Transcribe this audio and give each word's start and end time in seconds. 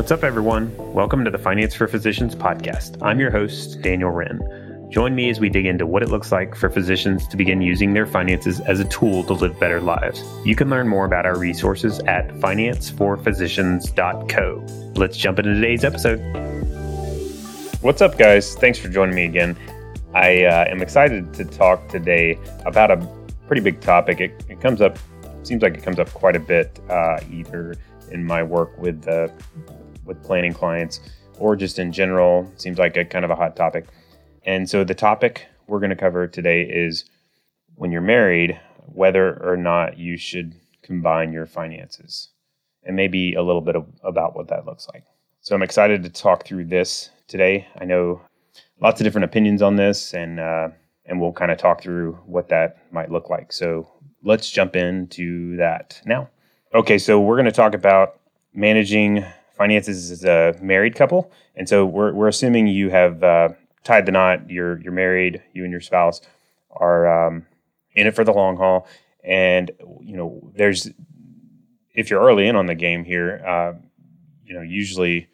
What's 0.00 0.12
up, 0.12 0.24
everyone? 0.24 0.74
Welcome 0.94 1.26
to 1.26 1.30
the 1.30 1.36
Finance 1.36 1.74
for 1.74 1.86
Physicians 1.86 2.34
podcast. 2.34 2.96
I'm 3.02 3.20
your 3.20 3.30
host, 3.30 3.82
Daniel 3.82 4.10
Wren. 4.10 4.40
Join 4.90 5.14
me 5.14 5.28
as 5.28 5.40
we 5.40 5.50
dig 5.50 5.66
into 5.66 5.84
what 5.84 6.02
it 6.02 6.08
looks 6.08 6.32
like 6.32 6.54
for 6.54 6.70
physicians 6.70 7.28
to 7.28 7.36
begin 7.36 7.60
using 7.60 7.92
their 7.92 8.06
finances 8.06 8.60
as 8.60 8.80
a 8.80 8.86
tool 8.86 9.24
to 9.24 9.34
live 9.34 9.60
better 9.60 9.78
lives. 9.78 10.24
You 10.42 10.56
can 10.56 10.70
learn 10.70 10.88
more 10.88 11.04
about 11.04 11.26
our 11.26 11.36
resources 11.36 11.98
at 12.06 12.28
financeforphysicians.co. 12.28 14.92
Let's 14.98 15.18
jump 15.18 15.38
into 15.38 15.52
today's 15.52 15.84
episode. 15.84 16.20
What's 17.82 18.00
up, 18.00 18.16
guys? 18.16 18.54
Thanks 18.54 18.78
for 18.78 18.88
joining 18.88 19.14
me 19.14 19.26
again. 19.26 19.54
I 20.14 20.44
uh, 20.44 20.64
am 20.66 20.80
excited 20.80 21.34
to 21.34 21.44
talk 21.44 21.90
today 21.90 22.38
about 22.64 22.90
a 22.90 22.96
pretty 23.46 23.60
big 23.60 23.82
topic. 23.82 24.22
It, 24.22 24.42
it 24.48 24.62
comes 24.62 24.80
up, 24.80 24.98
seems 25.42 25.60
like 25.60 25.74
it 25.74 25.82
comes 25.82 25.98
up 25.98 26.08
quite 26.14 26.36
a 26.36 26.40
bit, 26.40 26.80
uh, 26.88 27.20
either 27.30 27.74
in 28.10 28.24
my 28.24 28.42
work 28.42 28.78
with 28.78 29.06
uh, 29.06 29.28
with 30.04 30.22
planning 30.22 30.52
clients 30.52 31.00
or 31.38 31.56
just 31.56 31.78
in 31.78 31.92
general. 31.92 32.50
Seems 32.56 32.78
like 32.78 32.96
a 32.96 33.04
kind 33.04 33.24
of 33.24 33.30
a 33.30 33.36
hot 33.36 33.56
topic. 33.56 33.86
And 34.44 34.68
so 34.68 34.84
the 34.84 34.94
topic 34.94 35.46
we're 35.66 35.80
going 35.80 35.90
to 35.90 35.96
cover 35.96 36.26
today 36.26 36.62
is 36.62 37.04
when 37.74 37.92
you're 37.92 38.00
married, 38.00 38.60
whether 38.86 39.42
or 39.42 39.56
not 39.56 39.98
you 39.98 40.16
should 40.16 40.54
combine 40.82 41.32
your 41.32 41.46
finances 41.46 42.28
and 42.84 42.96
maybe 42.96 43.34
a 43.34 43.42
little 43.42 43.60
bit 43.60 43.76
of, 43.76 43.86
about 44.02 44.34
what 44.34 44.48
that 44.48 44.66
looks 44.66 44.88
like. 44.92 45.04
So 45.40 45.54
I'm 45.54 45.62
excited 45.62 46.02
to 46.02 46.10
talk 46.10 46.44
through 46.44 46.66
this 46.66 47.10
today. 47.28 47.66
I 47.78 47.84
know 47.84 48.20
lots 48.80 49.00
of 49.00 49.04
different 49.04 49.24
opinions 49.24 49.62
on 49.62 49.76
this 49.76 50.12
and 50.14 50.40
uh, 50.40 50.68
and 51.06 51.20
we'll 51.20 51.32
kind 51.32 51.50
of 51.50 51.58
talk 51.58 51.82
through 51.82 52.18
what 52.26 52.48
that 52.48 52.92
might 52.92 53.10
look 53.10 53.30
like. 53.30 53.52
So 53.52 53.88
let's 54.22 54.50
jump 54.50 54.76
into 54.76 55.56
that 55.56 56.00
now. 56.04 56.28
Okay, 56.74 56.98
so 56.98 57.20
we're 57.20 57.36
going 57.36 57.46
to 57.46 57.52
talk 57.52 57.74
about 57.74 58.20
managing 58.54 59.24
finances 59.60 60.10
as 60.10 60.24
a 60.24 60.56
married 60.62 60.94
couple. 60.94 61.30
And 61.54 61.68
so 61.68 61.84
we're, 61.84 62.14
we're 62.14 62.28
assuming 62.28 62.66
you 62.66 62.88
have 62.88 63.22
uh, 63.22 63.50
tied 63.84 64.06
the 64.06 64.12
knot. 64.12 64.48
You're 64.48 64.80
you're 64.80 64.90
married. 64.90 65.42
You 65.52 65.64
and 65.64 65.70
your 65.70 65.82
spouse 65.82 66.22
are 66.70 67.26
um, 67.26 67.44
in 67.94 68.06
it 68.06 68.14
for 68.14 68.24
the 68.24 68.32
long 68.32 68.56
haul. 68.56 68.88
And 69.22 69.70
you 70.00 70.16
know, 70.16 70.50
there's 70.56 70.88
if 71.94 72.08
you're 72.08 72.22
early 72.22 72.48
in 72.48 72.56
on 72.56 72.66
the 72.66 72.74
game 72.74 73.04
here, 73.04 73.44
uh, 73.46 73.74
you 74.46 74.54
know, 74.54 74.62
usually 74.62 75.28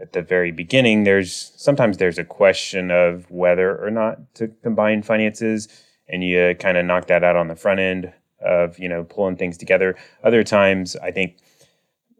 at 0.00 0.12
the 0.12 0.22
very 0.22 0.50
beginning, 0.50 1.04
there's 1.04 1.52
sometimes 1.54 1.98
there's 1.98 2.18
a 2.18 2.24
question 2.24 2.90
of 2.90 3.30
whether 3.30 3.80
or 3.80 3.92
not 3.92 4.34
to 4.34 4.48
combine 4.64 5.04
finances, 5.04 5.68
and 6.08 6.24
you 6.24 6.56
kind 6.58 6.76
of 6.76 6.84
knock 6.84 7.06
that 7.06 7.22
out 7.22 7.36
on 7.36 7.46
the 7.46 7.54
front 7.54 7.78
end 7.78 8.12
of 8.44 8.76
you 8.80 8.88
know 8.88 9.04
pulling 9.04 9.36
things 9.36 9.56
together. 9.56 9.94
Other 10.24 10.42
times, 10.42 10.96
I 10.96 11.12
think 11.12 11.36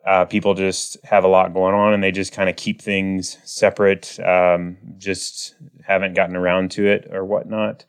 uh, 0.09 0.25
people 0.25 0.55
just 0.55 0.97
have 1.05 1.23
a 1.23 1.29
lot 1.29 1.53
going 1.53 1.75
on 1.75 1.93
and 1.93 2.03
they 2.03 2.11
just 2.11 2.33
kind 2.33 2.49
of 2.49 2.57
keep 2.57 2.81
things 2.81 3.37
separate, 3.45 4.19
um, 4.21 4.79
just 4.97 5.55
haven't 5.85 6.15
gotten 6.15 6.35
around 6.35 6.71
to 6.71 6.87
it 6.87 7.07
or 7.13 7.25
whatnot. 7.27 7.85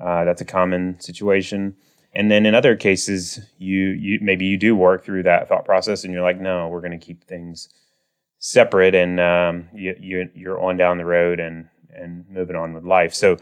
Uh, 0.00 0.24
that's 0.24 0.40
a 0.40 0.44
common 0.44 0.98
situation. 0.98 1.76
And 2.14 2.30
then 2.30 2.46
in 2.46 2.54
other 2.54 2.74
cases, 2.74 3.38
you 3.58 3.90
you 3.90 4.18
maybe 4.20 4.44
you 4.44 4.58
do 4.58 4.74
work 4.74 5.04
through 5.04 5.22
that 5.22 5.48
thought 5.48 5.64
process 5.64 6.02
and 6.04 6.12
you're 6.12 6.22
like, 6.22 6.40
no, 6.40 6.68
we're 6.68 6.80
going 6.80 6.98
to 6.98 7.06
keep 7.06 7.24
things 7.24 7.68
separate, 8.38 8.94
and 8.94 9.20
um, 9.20 9.68
you, 9.72 9.96
you 10.00 10.28
you're 10.34 10.60
on 10.60 10.76
down 10.76 10.98
the 10.98 11.04
road 11.04 11.40
and 11.40 11.68
and 11.94 12.28
moving 12.28 12.56
on 12.56 12.74
with 12.74 12.84
life. 12.84 13.14
So 13.14 13.36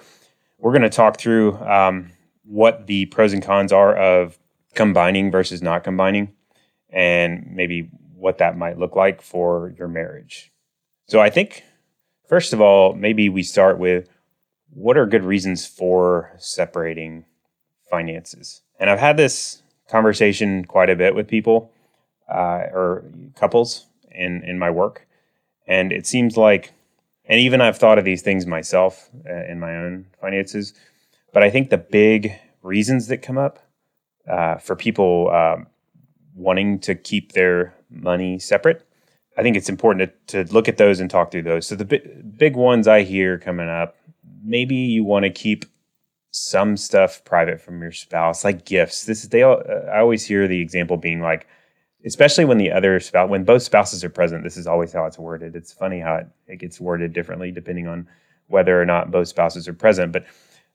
we're 0.58 0.72
going 0.72 0.82
to 0.82 0.91
talk 0.91 1.18
through 1.18 1.56
um, 1.56 2.10
what 2.44 2.86
the 2.86 3.06
pros 3.06 3.32
and 3.32 3.42
cons 3.42 3.72
are 3.72 3.96
of 3.96 4.38
combining 4.74 5.30
versus 5.30 5.62
not 5.62 5.82
combining, 5.82 6.32
and 6.91 7.50
maybe 7.50 7.91
what 8.20 8.38
that 8.38 8.56
might 8.56 8.78
look 8.78 8.94
like 8.94 9.22
for 9.22 9.75
your 9.78 9.88
marriage. 9.88 10.53
So 11.06 11.20
I 11.20 11.31
think, 11.31 11.64
first 12.28 12.53
of 12.53 12.60
all, 12.60 12.94
maybe 12.94 13.28
we 13.28 13.42
start 13.42 13.78
with 13.78 14.08
what 14.72 14.97
are 14.97 15.06
good 15.06 15.25
reasons 15.25 15.66
for 15.66 16.32
separating 16.38 17.25
finances? 17.91 18.62
And 18.78 18.88
I've 18.88 19.00
had 19.00 19.16
this 19.16 19.62
conversation 19.88 20.64
quite 20.64 20.91
a 20.91 20.97
bit 20.97 21.14
with 21.14 21.26
people 21.26 21.72
uh, 22.32 22.69
or 22.72 23.04
couples 23.34 23.86
in, 24.10 24.42
in 24.44 24.59
my 24.59 24.70
work. 24.70 25.06
And 25.66 25.92
it 25.92 26.06
seems 26.06 26.36
like, 26.36 26.72
and 27.25 27.41
even 27.41 27.60
I've 27.60 27.78
thought 27.78 27.98
of 27.98 28.04
these 28.04 28.22
things 28.22 28.47
myself 28.47 29.10
uh, 29.28 29.44
in 29.47 29.59
my 29.59 29.76
own 29.76 30.06
finances, 30.20 30.75
but 31.32 31.42
I 31.42 31.50
think 31.50 31.70
the 31.70 31.78
big 31.78 32.32
reasons 32.62 33.09
that 33.09 33.19
come 33.19 33.38
up 33.38 33.59
uh, 34.28 34.56
for 34.56 34.76
people 34.76 35.30
um, 35.30 35.66
wanting 36.34 36.78
to 36.80 36.94
keep 36.94 37.32
their 37.32 37.75
money 37.91 38.39
separate. 38.39 38.87
I 39.37 39.43
think 39.43 39.56
it's 39.56 39.69
important 39.69 40.12
to, 40.28 40.45
to 40.45 40.53
look 40.53 40.69
at 40.69 40.77
those 40.77 41.01
and 41.01 41.11
talk 41.11 41.31
through 41.31 41.43
those. 41.43 41.67
So 41.67 41.75
the 41.75 41.84
big, 41.84 42.37
big 42.37 42.56
ones 42.56 42.89
I 42.89 43.03
hear 43.03 43.39
coming 43.39 43.69
up, 43.69 43.97
maybe 44.43 44.75
you 44.75 45.05
want 45.05 45.25
to 45.25 45.31
keep 45.31 45.65
some 46.33 46.77
stuff 46.77 47.25
private 47.25 47.61
from 47.61 47.81
your 47.83 47.93
spouse, 47.93 48.45
like 48.45 48.65
gifts. 48.65 49.05
This 49.05 49.23
is 49.23 49.31
they 49.31 49.43
all, 49.43 49.62
I 49.93 49.99
always 49.99 50.25
hear 50.25 50.47
the 50.47 50.61
example 50.61 50.97
being 50.97 51.21
like, 51.21 51.47
especially 52.05 52.45
when 52.45 52.59
the 52.59 52.71
other 52.71 53.01
spouse, 53.01 53.28
when 53.28 53.45
both 53.45 53.62
spouses 53.62 54.05
are 54.05 54.11
present. 54.11 54.45
This 54.45 54.57
is 54.57 54.67
always 54.67 54.93
how 54.93 55.07
it's 55.07 55.19
worded. 55.19 55.57
It's 55.57 55.72
funny 55.72 56.01
how 56.01 56.17
it, 56.17 56.27
it 56.47 56.57
gets 56.59 56.81
worded 56.81 57.12
differently 57.12 57.51
depending 57.51 57.89
on 57.89 58.09
whether 58.47 58.81
or 58.81 58.87
not 58.87 59.11
both 59.11 59.28
spouses 59.28 59.69
are 59.69 59.72
present. 59.72 60.12
But 60.12 60.27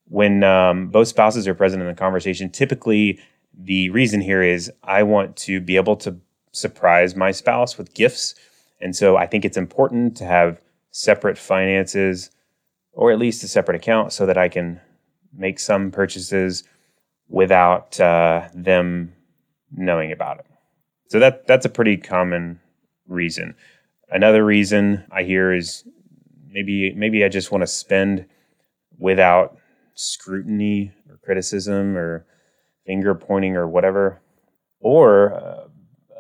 when 0.08 0.44
um, 0.44 0.88
both 0.88 1.08
spouses 1.08 1.48
are 1.48 1.56
present 1.56 1.82
in 1.82 1.88
the 1.88 1.96
conversation, 1.96 2.50
typically 2.50 3.20
the 3.58 3.90
reason 3.90 4.22
here 4.22 4.44
is 4.44 4.72
I 4.84 5.04
want 5.04 5.36
to 5.38 5.60
be 5.60 5.78
able 5.78 5.96
to 5.98 6.18
surprise 6.56 7.16
my 7.16 7.32
spouse 7.32 7.78
with 7.78 7.94
gifts. 7.94 8.36
And 8.82 8.96
so 8.96 9.18
I 9.18 9.28
think 9.28 9.46
it's 9.46 9.58
important 9.58 10.16
to 10.18 10.26
have 10.26 10.62
separate 10.92 11.38
finances 11.38 12.32
or 12.94 13.12
at 13.12 13.20
least 13.20 13.44
a 13.44 13.48
separate 13.48 13.76
account 13.76 14.14
so 14.14 14.26
that 14.26 14.38
I 14.38 14.48
can 14.48 14.80
make 15.34 15.60
some 15.60 15.92
purchases 15.92 16.64
without 17.28 18.00
uh, 18.00 18.48
them 18.54 19.14
knowing 19.72 20.12
about 20.12 20.40
it. 20.40 20.46
So 21.10 21.20
that 21.20 21.46
that's 21.46 21.66
a 21.66 21.70
pretty 21.70 21.98
common 21.98 22.60
reason. 23.08 23.56
Another 24.10 24.46
reason 24.46 25.04
I 25.12 25.24
hear 25.24 25.54
is 25.54 25.84
maybe 26.48 26.94
maybe 26.96 27.26
I 27.26 27.30
just 27.30 27.52
want 27.52 27.64
to 27.64 27.68
spend 27.68 28.26
without 28.98 29.58
scrutiny 29.96 30.94
or 31.10 31.18
criticism 31.18 31.98
or 31.98 32.26
finger 32.86 33.14
pointing 33.14 33.56
or 33.56 33.68
whatever. 33.68 34.22
Or 34.80 35.34
uh, 35.34 35.65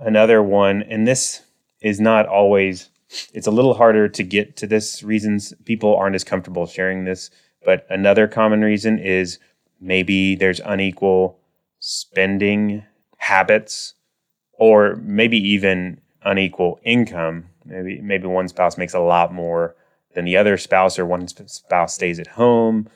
another 0.02 0.42
one, 0.42 0.84
and 0.84 1.08
this 1.08 1.42
is 1.82 2.00
not 2.00 2.28
always, 2.28 2.90
it's 3.34 3.48
a 3.48 3.52
little 3.52 3.74
harder 3.74 4.08
to 4.10 4.24
get 4.24 4.56
to 4.58 4.68
this 4.68 5.04
reasons 5.04 5.54
people 5.66 5.96
aren't 5.96 6.16
as 6.16 6.24
comfortable 6.24 6.66
sharing 6.66 7.06
this. 7.06 7.30
But 7.64 7.86
another 7.90 8.28
common 8.28 8.62
reason 8.62 9.00
is 9.00 9.40
maybe 9.80 10.36
there's 10.36 10.60
unequal 10.60 11.40
spending 11.80 12.84
habits 13.18 13.94
or 14.54 14.96
maybe 15.02 15.38
even 15.38 16.00
unequal 16.24 16.80
income. 16.84 17.46
Maybe 17.66 18.00
maybe 18.02 18.28
one 18.28 18.48
spouse 18.48 18.78
makes 18.78 18.94
a 18.94 19.00
lot 19.00 19.34
more 19.34 19.76
than 20.14 20.26
the 20.26 20.38
other 20.38 20.58
spouse 20.58 20.98
or 21.00 21.06
one 21.06 21.28
spouse 21.28 21.96
stays 21.96 22.20
at 22.20 22.28
home 22.28 22.88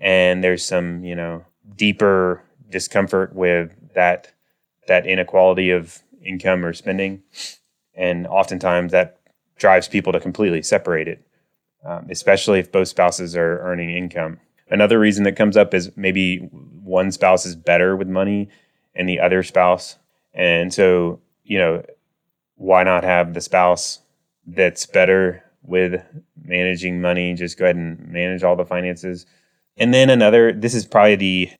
and 0.00 0.42
there's 0.42 0.64
some, 0.64 1.04
you 1.04 1.14
know, 1.14 1.44
deeper 1.76 2.42
discomfort 2.70 3.34
with 3.34 3.74
that 3.94 4.32
that 4.86 5.06
inequality 5.06 5.70
of 5.70 6.02
income 6.24 6.64
or 6.64 6.72
spending, 6.72 7.22
and 7.94 8.26
oftentimes 8.26 8.92
that 8.92 9.20
drives 9.56 9.88
people 9.88 10.12
to 10.12 10.20
completely 10.20 10.62
separate 10.62 11.08
it, 11.08 11.26
um, 11.84 12.06
especially 12.10 12.58
if 12.58 12.72
both 12.72 12.88
spouses 12.88 13.36
are 13.36 13.60
earning 13.60 13.90
income. 13.90 14.40
Another 14.68 14.98
reason 14.98 15.24
that 15.24 15.36
comes 15.36 15.56
up 15.56 15.74
is 15.74 15.96
maybe 15.96 16.38
one 16.38 17.12
spouse 17.12 17.46
is 17.46 17.54
better 17.54 17.96
with 17.96 18.08
money 18.08 18.48
and 18.94 19.08
the 19.08 19.20
other 19.20 19.42
spouse, 19.42 19.96
and 20.32 20.72
so 20.72 21.20
you 21.44 21.58
know 21.58 21.84
why 22.56 22.82
not 22.82 23.04
have 23.04 23.34
the 23.34 23.40
spouse 23.40 24.00
that's 24.46 24.86
better 24.86 25.42
with 25.62 26.02
managing 26.42 27.00
money 27.00 27.34
just 27.34 27.58
go 27.58 27.64
ahead 27.64 27.76
and 27.76 28.08
manage 28.08 28.42
all 28.42 28.56
the 28.56 28.64
finances? 28.64 29.26
And 29.76 29.92
then 29.92 30.10
another 30.10 30.52
this 30.52 30.74
is 30.74 30.86
probably 30.86 31.16
the 31.16 31.50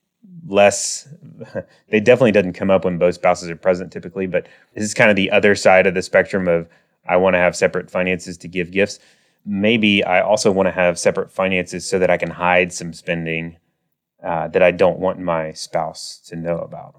less 0.46 1.08
they 1.90 2.00
definitely 2.00 2.32
doesn't 2.32 2.52
come 2.52 2.70
up 2.70 2.84
when 2.84 2.98
both 2.98 3.14
spouses 3.14 3.48
are 3.48 3.56
present 3.56 3.92
typically 3.92 4.26
but 4.26 4.46
this 4.74 4.84
is 4.84 4.94
kind 4.94 5.10
of 5.10 5.16
the 5.16 5.30
other 5.30 5.54
side 5.54 5.86
of 5.86 5.94
the 5.94 6.02
spectrum 6.02 6.48
of 6.48 6.68
i 7.08 7.16
want 7.16 7.34
to 7.34 7.38
have 7.38 7.56
separate 7.56 7.90
finances 7.90 8.36
to 8.38 8.48
give 8.48 8.70
gifts. 8.70 8.98
Maybe 9.46 10.02
i 10.04 10.20
also 10.20 10.50
want 10.50 10.66
to 10.66 10.72
have 10.72 10.98
separate 10.98 11.30
finances 11.30 11.88
so 11.88 11.98
that 11.98 12.10
i 12.10 12.16
can 12.16 12.30
hide 12.30 12.72
some 12.72 12.92
spending 12.92 13.56
uh, 14.22 14.48
that 14.48 14.62
i 14.62 14.70
don't 14.70 14.98
want 14.98 15.18
my 15.18 15.52
spouse 15.52 16.18
to 16.26 16.36
know 16.36 16.58
about. 16.58 16.94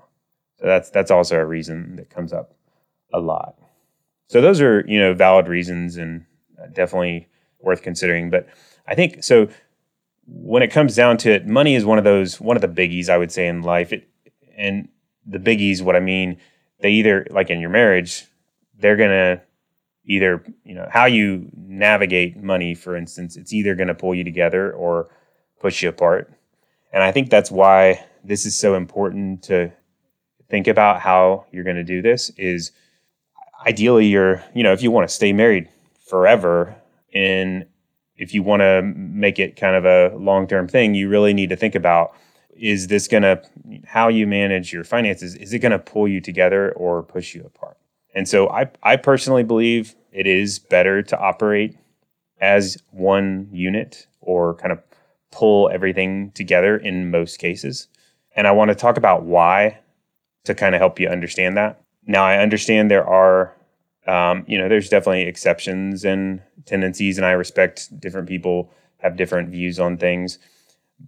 So 0.58 0.68
that's 0.68 0.90
that's 0.90 1.12
also 1.12 1.38
a 1.38 1.46
reason 1.46 1.96
that 1.98 2.10
comes 2.10 2.32
up 2.32 2.56
a 3.14 3.20
lot. 3.20 3.56
So 4.28 4.42
those 4.42 4.62
are 4.62 4.84
you 4.88 5.00
know 5.00 5.14
valid 5.14 5.48
reasons 5.48 5.98
and 5.98 6.26
uh, 6.62 6.68
definitely 6.68 7.28
worth 7.60 7.82
considering 7.82 8.30
but 8.30 8.48
i 8.88 8.96
think 8.96 9.24
so 9.24 9.48
when 10.28 10.64
it 10.64 10.72
comes 10.72 10.96
down 10.96 11.18
to 11.18 11.32
it, 11.32 11.48
money 11.48 11.76
is 11.76 11.86
one 11.86 11.98
of 11.98 12.04
those 12.04 12.40
one 12.40 12.58
of 12.58 12.62
the 12.62 12.68
biggies 12.68 13.10
I 13.10 13.18
would 13.18 13.32
say 13.32 13.48
in 13.48 13.62
life. 13.62 13.94
It, 13.94 14.08
and 14.58 14.88
the 15.26 15.40
biggies, 15.40 15.82
what 15.82 15.96
I 15.96 16.00
mean, 16.00 16.38
they 16.80 16.92
either 16.92 17.28
like 17.30 17.50
in 17.50 17.60
your 17.60 17.70
marriage, 17.70 18.26
they're 18.78 18.96
gonna 18.96 19.42
either 20.06 20.44
you 20.64 20.76
know 20.76 20.88
how 20.92 21.06
you 21.06 21.50
navigate 21.56 22.38
money 22.38 22.76
for 22.76 22.96
instance 22.96 23.36
it's 23.36 23.54
either 23.54 23.76
to 23.88 23.96
pull 23.96 24.14
you 24.14 24.24
together 24.24 24.72
or 24.74 25.10
push 25.60 25.82
you 25.82 25.90
apart 25.90 26.32
and 26.94 27.04
i 27.04 27.12
think 27.12 27.30
that's 27.30 27.52
why 27.52 28.04
this 28.24 28.46
is 28.46 28.58
so 28.58 28.76
important 28.76 29.44
to 29.44 29.72
think 30.50 30.68
about 30.68 31.00
how 31.00 31.46
you're 31.52 31.64
to 31.76 31.84
do 31.84 32.02
this 32.02 32.30
is 32.38 32.72
ideally 33.66 34.06
you're 34.06 34.44
you 34.54 34.64
know 34.64 34.74
if 34.74 34.84
you 34.84 34.92
want 34.92 35.08
to 35.08 35.14
stay 35.14 35.34
married 35.34 35.68
forever 36.08 36.76
and 37.14 37.66
if 38.18 38.34
you 38.34 38.44
want 38.44 38.62
to 38.62 38.82
make 38.82 39.40
it 39.40 39.56
kind 39.56 39.76
of 39.76 39.86
a 39.86 40.16
long-term 40.18 40.68
thing 40.68 40.96
you 40.96 41.10
really 41.10 41.34
need 41.34 41.50
to 41.50 41.56
think 41.56 41.76
about 41.76 42.14
is 42.58 42.88
this 42.88 43.08
going 43.08 43.24
to 43.24 43.42
how 43.86 44.08
you 44.08 44.26
manage 44.26 44.72
your 44.72 44.84
finances 44.84 45.36
is 45.36 45.54
it 45.54 45.60
going 45.60 45.72
to 45.72 45.80
pull 45.80 46.08
you 46.08 46.22
together 46.22 46.72
or 46.74 47.04
push 47.04 47.36
you 47.36 47.44
apart 47.44 47.78
and 48.16 48.28
so 48.28 48.50
I, 48.50 48.70
I 48.82 48.96
personally 48.96 49.44
believe 49.44 49.94
it 50.12 50.26
is 50.26 50.58
better 50.58 51.04
to 51.04 51.20
operate 51.20 51.78
as 52.40 52.78
one 52.92 53.50
unit 53.52 54.08
or 54.22 54.56
kind 54.56 54.72
of 54.72 54.82
pull 55.32 55.70
everything 55.70 56.32
together 56.32 56.78
in 56.78 57.12
most 57.12 57.38
cases. 57.38 57.90
And 58.36 58.48
I 58.48 58.52
want 58.52 58.70
to 58.70 58.76
talk 58.76 58.98
about 58.98 59.24
why 59.24 59.80
to 60.46 60.56
kind 60.56 60.74
of 60.74 60.80
help 60.80 61.00
you 61.00 61.10
understand 61.10 61.58
that. 61.58 61.82
Now, 62.08 62.24
I 62.24 62.38
understand 62.38 62.90
there 62.90 63.06
are, 63.06 63.54
um, 64.08 64.46
you 64.48 64.58
know, 64.58 64.70
there's 64.70 64.90
definitely 64.90 65.24
exceptions 65.24 66.06
and 66.06 66.42
tendencies, 66.66 67.18
and 67.18 67.26
I 67.26 67.32
respect 67.32 68.00
different 68.00 68.28
people 68.28 68.72
have 68.98 69.16
different 69.16 69.50
views 69.50 69.80
on 69.80 69.98
things. 69.98 70.40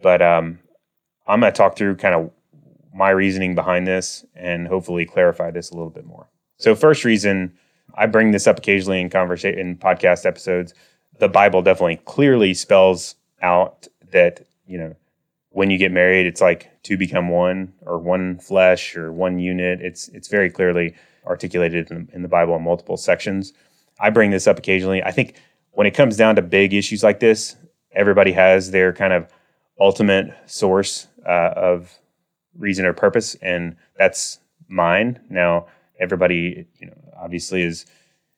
But 0.01 0.21
um, 0.21 0.59
I'm 1.27 1.39
going 1.39 1.51
to 1.51 1.57
talk 1.57 1.77
through 1.77 1.95
kind 1.95 2.15
of 2.15 2.31
my 2.93 3.09
reasoning 3.09 3.55
behind 3.55 3.85
this 3.87 4.25
and 4.35 4.67
hopefully 4.67 5.05
clarify 5.05 5.51
this 5.51 5.69
a 5.69 5.75
little 5.75 5.89
bit 5.89 6.05
more. 6.05 6.27
So, 6.57 6.75
first 6.75 7.05
reason 7.05 7.53
I 7.95 8.05
bring 8.05 8.31
this 8.31 8.47
up 8.47 8.59
occasionally 8.59 9.01
in 9.01 9.09
conversation 9.09 9.59
in 9.59 9.77
podcast 9.77 10.25
episodes. 10.25 10.73
The 11.19 11.27
Bible 11.27 11.61
definitely 11.61 11.97
clearly 12.05 12.53
spells 12.53 13.15
out 13.41 13.87
that 14.11 14.45
you 14.65 14.77
know 14.77 14.95
when 15.49 15.71
you 15.71 15.77
get 15.77 15.91
married, 15.91 16.27
it's 16.27 16.41
like 16.41 16.69
to 16.83 16.97
become 16.97 17.29
one 17.29 17.73
or 17.81 17.97
one 17.97 18.37
flesh 18.37 18.95
or 18.95 19.11
one 19.11 19.39
unit. 19.39 19.81
It's 19.81 20.07
it's 20.09 20.27
very 20.27 20.49
clearly 20.49 20.93
articulated 21.27 21.91
in, 21.91 22.09
in 22.13 22.21
the 22.21 22.27
Bible 22.27 22.55
in 22.55 22.63
multiple 22.63 22.97
sections. 22.97 23.53
I 23.99 24.09
bring 24.09 24.31
this 24.31 24.47
up 24.47 24.57
occasionally. 24.57 25.03
I 25.03 25.11
think 25.11 25.35
when 25.71 25.87
it 25.87 25.91
comes 25.93 26.17
down 26.17 26.35
to 26.35 26.41
big 26.41 26.73
issues 26.73 27.03
like 27.03 27.19
this, 27.19 27.55
everybody 27.91 28.31
has 28.31 28.71
their 28.71 28.93
kind 28.93 29.13
of 29.13 29.27
ultimate 29.79 30.33
source 30.45 31.07
uh, 31.25 31.53
of 31.55 31.93
reason 32.57 32.85
or 32.85 32.93
purpose, 32.93 33.35
and 33.35 33.75
that's 33.97 34.39
mine. 34.67 35.19
Now, 35.29 35.67
everybody, 35.99 36.67
you 36.79 36.87
know, 36.87 36.97
obviously 37.15 37.61
is 37.61 37.85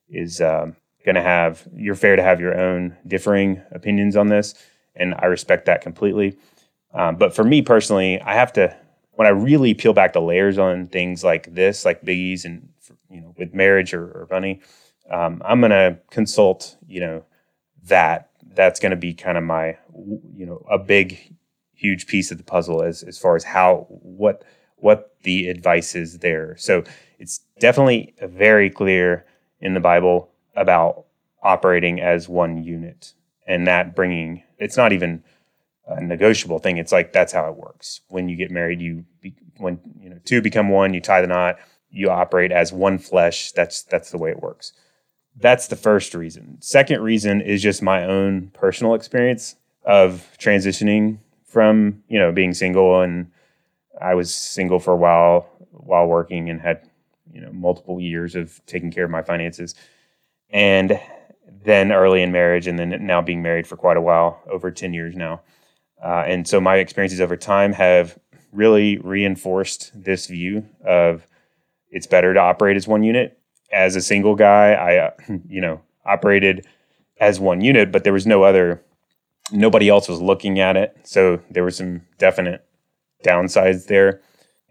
is 0.10 0.42
um, 0.42 0.76
going 1.06 1.16
to 1.16 1.22
have. 1.22 1.68
You're 1.76 1.96
fair 1.96 2.16
to 2.16 2.24
have 2.24 2.42
your 2.42 2.60
own 2.60 2.96
differing 3.08 3.62
opinions 3.72 4.16
on 4.16 4.28
this, 4.28 4.54
and 4.96 5.16
I 5.20 5.26
respect 5.26 5.66
that 5.66 5.82
completely. 5.82 6.38
Um, 6.94 7.18
but 7.18 7.36
for 7.36 7.44
me 7.44 7.62
personally, 7.62 8.20
I 8.22 8.34
have 8.34 8.54
to 8.54 8.76
when 9.12 9.28
I 9.28 9.32
really 9.32 9.74
peel 9.74 9.94
back 9.94 10.14
the 10.14 10.22
layers 10.22 10.58
on 10.58 10.88
things 10.88 11.24
like 11.24 11.54
this, 11.54 11.86
like 11.86 12.04
biggies, 12.04 12.46
and 12.46 12.70
you 13.10 13.22
know, 13.22 13.34
with 13.38 13.54
marriage 13.54 13.94
or, 13.94 14.04
or 14.04 14.28
money, 14.30 14.62
um, 15.12 15.42
I'm 15.46 15.60
going 15.60 15.72
to 15.72 16.00
consult. 16.12 16.78
You 16.88 17.02
know, 17.02 17.26
that 17.86 18.30
that's 18.54 18.80
going 18.80 18.92
to 18.92 18.98
be 18.98 19.14
kind 19.14 19.38
of 19.38 19.44
my 19.44 19.78
you 20.36 20.46
know 20.46 20.66
a 20.70 20.78
big 20.78 21.36
huge 21.74 22.08
piece 22.08 22.32
of 22.32 22.38
the 22.38 22.44
puzzle 22.44 22.82
as 22.82 23.04
as 23.04 23.18
far 23.18 23.36
as 23.36 23.44
how 23.44 23.88
what 23.90 24.44
what 24.76 25.16
the 25.24 25.50
advice 25.50 25.96
is 25.96 26.20
there. 26.20 26.56
So 26.58 26.84
it's 27.18 27.40
definitely 27.60 28.14
very 28.22 28.70
clear 28.70 29.26
in 29.60 29.74
the 29.74 29.80
Bible 29.80 30.32
about 30.56 31.06
operating 31.44 32.00
as 32.02 32.28
one 32.28 32.64
unit 32.64 33.14
and 33.48 33.68
that 33.68 33.96
bringing 33.96 34.44
it's 34.58 34.78
not 34.78 34.94
even 34.94 35.24
a 35.88 36.02
negotiable 36.02 36.60
thing. 36.60 36.78
It's 36.78 36.92
like 36.92 37.14
that's 37.14 37.34
how 37.34 37.50
it 37.50 37.56
works. 37.56 38.02
When 38.10 38.30
you 38.30 38.36
get 38.36 38.52
married, 38.52 38.82
you 38.82 39.06
be, 39.22 39.36
when 39.58 39.80
you 40.00 40.10
know 40.10 40.20
two 40.24 40.42
become 40.42 40.70
one, 40.70 40.94
you 40.94 41.02
tie 41.02 41.22
the 41.22 41.28
knot, 41.28 41.58
you 41.92 42.10
operate 42.10 42.52
as 42.52 42.72
one 42.72 42.98
flesh. 42.98 43.52
That's 43.52 43.84
that's 43.84 44.12
the 44.12 44.18
way 44.18 44.32
it 44.32 44.42
works. 44.42 44.74
That's 45.36 45.68
the 45.68 45.76
first 45.76 46.14
reason. 46.14 46.58
Second 46.62 47.02
reason 47.02 47.42
is 47.42 47.62
just 47.62 47.82
my 47.82 48.04
own 48.04 48.52
personal 48.54 48.94
experience 48.94 49.56
of 49.86 50.28
transitioning 50.38 51.20
from, 51.46 52.04
you 52.10 52.20
know, 52.20 52.32
being 52.32 52.54
single 52.54 53.02
and 53.02 53.32
I 54.00 54.16
was 54.16 54.34
single 54.34 54.80
for 54.80 54.94
a 54.94 54.98
while 54.98 55.50
while 55.72 56.08
working 56.08 56.50
and 56.50 56.62
had 56.62 56.90
you 57.32 57.42
know 57.42 57.52
multiple 57.52 58.00
years 58.00 58.36
of 58.36 58.62
taking 58.66 58.92
care 58.92 59.06
of 59.06 59.12
my 59.12 59.22
finances, 59.22 59.76
and 60.50 61.00
then 61.64 61.92
early 61.92 62.22
in 62.22 62.32
marriage, 62.32 62.68
and 62.68 62.80
then 62.80 63.06
now 63.06 63.22
being 63.22 63.42
married 63.42 63.68
for 63.68 63.76
quite 63.76 63.98
a 63.98 64.02
while, 64.02 64.42
over 64.50 64.72
ten 64.72 64.94
years 64.94 65.16
now. 65.16 65.42
Uh, 66.04 66.24
and 66.26 66.48
so 66.48 66.62
my 66.62 66.78
experiences 66.78 67.20
over 67.20 67.36
time 67.36 67.74
have 67.74 68.18
really 68.52 68.98
reinforced 69.00 69.92
this 69.94 70.28
view 70.28 70.66
of 70.86 71.28
it's 71.90 72.08
better 72.08 72.34
to 72.34 72.40
operate 72.40 72.78
as 72.78 72.88
one 72.88 73.04
unit. 73.04 73.38
As 73.72 73.96
a 73.96 74.02
single 74.02 74.36
guy, 74.36 74.74
I 74.74 74.98
uh, 74.98 75.12
you 75.48 75.62
know 75.62 75.82
operated 76.06 76.66
as 77.20 77.40
one 77.40 77.62
unit, 77.62 77.92
but 77.92 78.04
there 78.04 78.14
was 78.14 78.26
no 78.26 78.44
other 78.44 78.84
nobody 79.52 79.90
else 79.90 80.08
was 80.08 80.22
looking 80.22 80.60
at 80.60 80.78
it. 80.78 80.96
So 81.04 81.42
there 81.50 81.64
were 81.64 81.72
some 81.72 82.02
definite 82.18 82.66
downsides 83.24 83.88
there. 83.88 84.22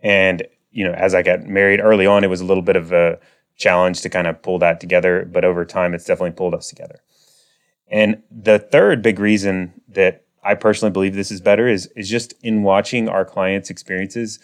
And, 0.03 0.47
you 0.71 0.85
know, 0.85 0.93
as 0.93 1.15
I 1.15 1.23
got 1.23 1.45
married 1.47 1.81
early 1.81 2.07
on, 2.07 2.25
it 2.25 2.29
was 2.29 2.41
a 2.41 2.45
little 2.45 2.63
bit 2.63 2.77
of 2.77 2.93
a 2.93 3.19
challenge 3.57 4.01
to 4.03 4.09
kind 4.09 4.27
of 4.27 4.41
pull 4.43 4.59
that 4.61 4.81
together. 4.81 5.29
But 5.31 5.45
over 5.45 5.65
time, 5.65 5.95
it's 5.95 6.05
definitely 6.05 6.37
pulled 6.37 6.55
us 6.55 6.69
together. 6.69 7.01
And 7.91 8.23
the 8.31 8.59
third 8.59 9.03
big 9.03 9.19
reason 9.19 9.81
that 9.89 10.25
I 10.45 10.55
personally 10.55 10.93
believe 10.93 11.15
this 11.15 11.31
is 11.31 11.41
better 11.41 11.67
is, 11.67 11.87
is 11.97 12.09
just 12.09 12.35
in 12.43 12.63
watching 12.63 13.09
our 13.09 13.25
clients' 13.25 13.71
experiences. 13.71 14.39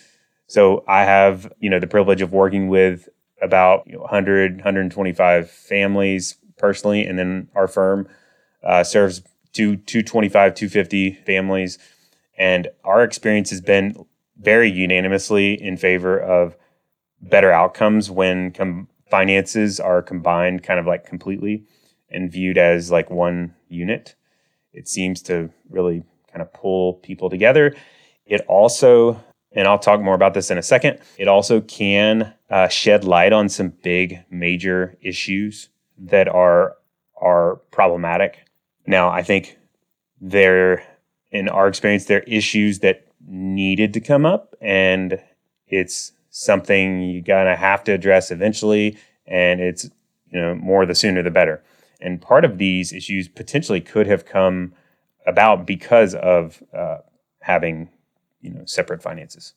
So 0.46 0.84
I 0.86 1.04
have, 1.04 1.52
you 1.58 1.70
know, 1.70 1.80
the 1.80 1.86
privilege 1.86 2.20
of 2.20 2.32
working 2.32 2.68
with 2.68 3.08
about 3.42 3.86
you 3.86 3.94
know, 3.94 4.00
100, 4.00 4.56
125 4.56 5.50
families 5.50 6.36
personally. 6.58 7.06
And 7.06 7.18
then 7.18 7.48
our 7.54 7.66
firm 7.66 8.08
uh, 8.62 8.84
serves 8.84 9.22
two, 9.52 9.76
225, 9.76 10.54
250 10.54 11.12
families 11.26 11.78
and 12.36 12.68
our 12.84 13.02
experience 13.02 13.50
has 13.50 13.60
been 13.60 14.04
very 14.38 14.70
unanimously 14.70 15.60
in 15.60 15.76
favor 15.76 16.18
of 16.18 16.56
better 17.20 17.52
outcomes 17.52 18.10
when 18.10 18.50
com- 18.50 18.88
finances 19.10 19.78
are 19.78 20.02
combined 20.02 20.62
kind 20.62 20.80
of 20.80 20.86
like 20.86 21.06
completely 21.06 21.64
and 22.10 22.30
viewed 22.30 22.58
as 22.58 22.90
like 22.90 23.10
one 23.10 23.54
unit. 23.68 24.14
It 24.72 24.88
seems 24.88 25.22
to 25.22 25.50
really 25.70 26.02
kind 26.30 26.42
of 26.42 26.52
pull 26.52 26.94
people 26.94 27.30
together. 27.30 27.74
It 28.26 28.40
also, 28.48 29.22
and 29.54 29.68
I'll 29.68 29.78
talk 29.78 30.00
more 30.00 30.14
about 30.14 30.34
this 30.34 30.50
in 30.50 30.58
a 30.58 30.62
second, 30.62 30.98
it 31.16 31.28
also 31.28 31.60
can 31.60 32.34
uh, 32.50 32.68
shed 32.68 33.04
light 33.04 33.32
on 33.32 33.48
some 33.48 33.68
big 33.82 34.24
major 34.30 34.96
issues 35.00 35.68
that 35.98 36.28
are 36.28 36.76
are 37.16 37.56
problematic. 37.70 38.44
Now, 38.86 39.08
I 39.10 39.22
think 39.22 39.56
there 40.20 40.84
in 41.30 41.48
our 41.48 41.68
experience, 41.68 42.04
there 42.04 42.18
are 42.18 42.24
issues 42.24 42.80
that 42.80 43.06
needed 43.26 43.94
to 43.94 44.00
come 44.00 44.26
up, 44.26 44.54
and 44.60 45.20
it's 45.66 46.12
something 46.30 47.02
you're 47.02 47.22
gonna 47.22 47.56
have 47.56 47.84
to 47.84 47.92
address 47.92 48.30
eventually. 48.30 48.98
And 49.26 49.60
it's 49.60 49.84
you 50.30 50.40
know 50.40 50.54
more 50.54 50.84
the 50.84 50.94
sooner 50.94 51.22
the 51.22 51.30
better. 51.30 51.62
And 52.00 52.20
part 52.20 52.44
of 52.44 52.58
these 52.58 52.92
issues 52.92 53.28
potentially 53.28 53.80
could 53.80 54.06
have 54.06 54.26
come 54.26 54.74
about 55.26 55.66
because 55.66 56.14
of 56.14 56.62
uh, 56.76 56.98
having 57.40 57.88
you 58.44 58.50
know 58.50 58.64
separate 58.66 59.02
finances. 59.02 59.54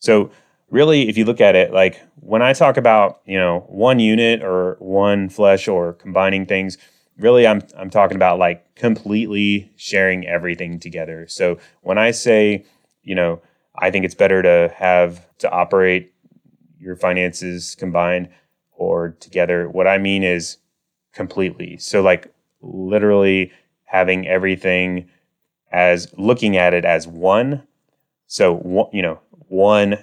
So 0.00 0.30
really, 0.70 1.08
if 1.08 1.16
you 1.16 1.24
look 1.24 1.40
at 1.40 1.56
it, 1.56 1.72
like 1.72 2.00
when 2.16 2.42
I 2.42 2.52
talk 2.52 2.76
about 2.76 3.20
you 3.24 3.38
know 3.38 3.60
one 3.68 3.98
unit 3.98 4.42
or 4.42 4.76
one 4.80 5.28
flesh 5.28 5.68
or 5.68 5.94
combining 5.94 6.46
things 6.46 6.76
really 7.18 7.46
I'm 7.46 7.62
I'm 7.76 7.90
talking 7.90 8.16
about 8.16 8.38
like 8.38 8.74
completely 8.74 9.70
sharing 9.76 10.26
everything 10.26 10.78
together. 10.78 11.26
So 11.28 11.58
when 11.82 11.98
I 11.98 12.10
say, 12.10 12.64
you 13.02 13.14
know, 13.14 13.40
I 13.78 13.90
think 13.90 14.04
it's 14.04 14.14
better 14.14 14.42
to 14.42 14.72
have 14.76 15.26
to 15.38 15.50
operate 15.50 16.12
your 16.78 16.96
finances 16.96 17.74
combined 17.74 18.28
or 18.72 19.16
together, 19.20 19.68
what 19.68 19.86
I 19.86 19.98
mean 19.98 20.22
is 20.22 20.58
completely. 21.12 21.78
So 21.78 22.02
like 22.02 22.32
literally 22.60 23.52
having 23.84 24.26
everything 24.26 25.08
as 25.72 26.12
looking 26.16 26.56
at 26.56 26.74
it 26.74 26.84
as 26.84 27.06
one. 27.06 27.66
So 28.26 28.90
you 28.92 29.02
know, 29.02 29.20
one 29.48 29.98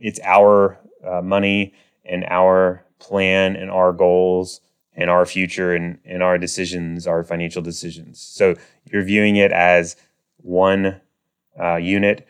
it's 0.00 0.20
our 0.22 0.78
uh, 1.06 1.22
money 1.22 1.72
and 2.04 2.24
our 2.28 2.84
plan 2.98 3.56
and 3.56 3.70
our 3.70 3.92
goals 3.92 4.60
and 4.96 5.10
our 5.10 5.26
future 5.26 5.74
and 5.74 5.98
in 6.04 6.22
our 6.22 6.38
decisions, 6.38 7.06
our 7.06 7.24
financial 7.24 7.62
decisions. 7.62 8.20
So 8.20 8.54
you're 8.90 9.02
viewing 9.02 9.36
it 9.36 9.50
as 9.50 9.96
one 10.38 11.00
uh, 11.60 11.76
unit, 11.76 12.28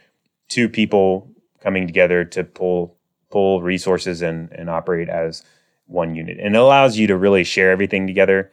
two 0.49 0.69
people 0.69 1.29
coming 1.61 1.87
together 1.87 2.25
to 2.27 2.45
pull 2.45 2.97
pull 3.31 3.63
resources 3.63 4.23
and 4.23 4.51
and 4.53 4.71
operate 4.71 5.09
as 5.09 5.43
one 5.87 6.15
unit. 6.15 6.39
And 6.41 6.55
it 6.55 6.59
allows 6.59 6.97
you 6.97 7.07
to 7.09 7.17
really 7.17 7.45
share 7.45 7.71
everything 7.71 8.07
together 8.07 8.51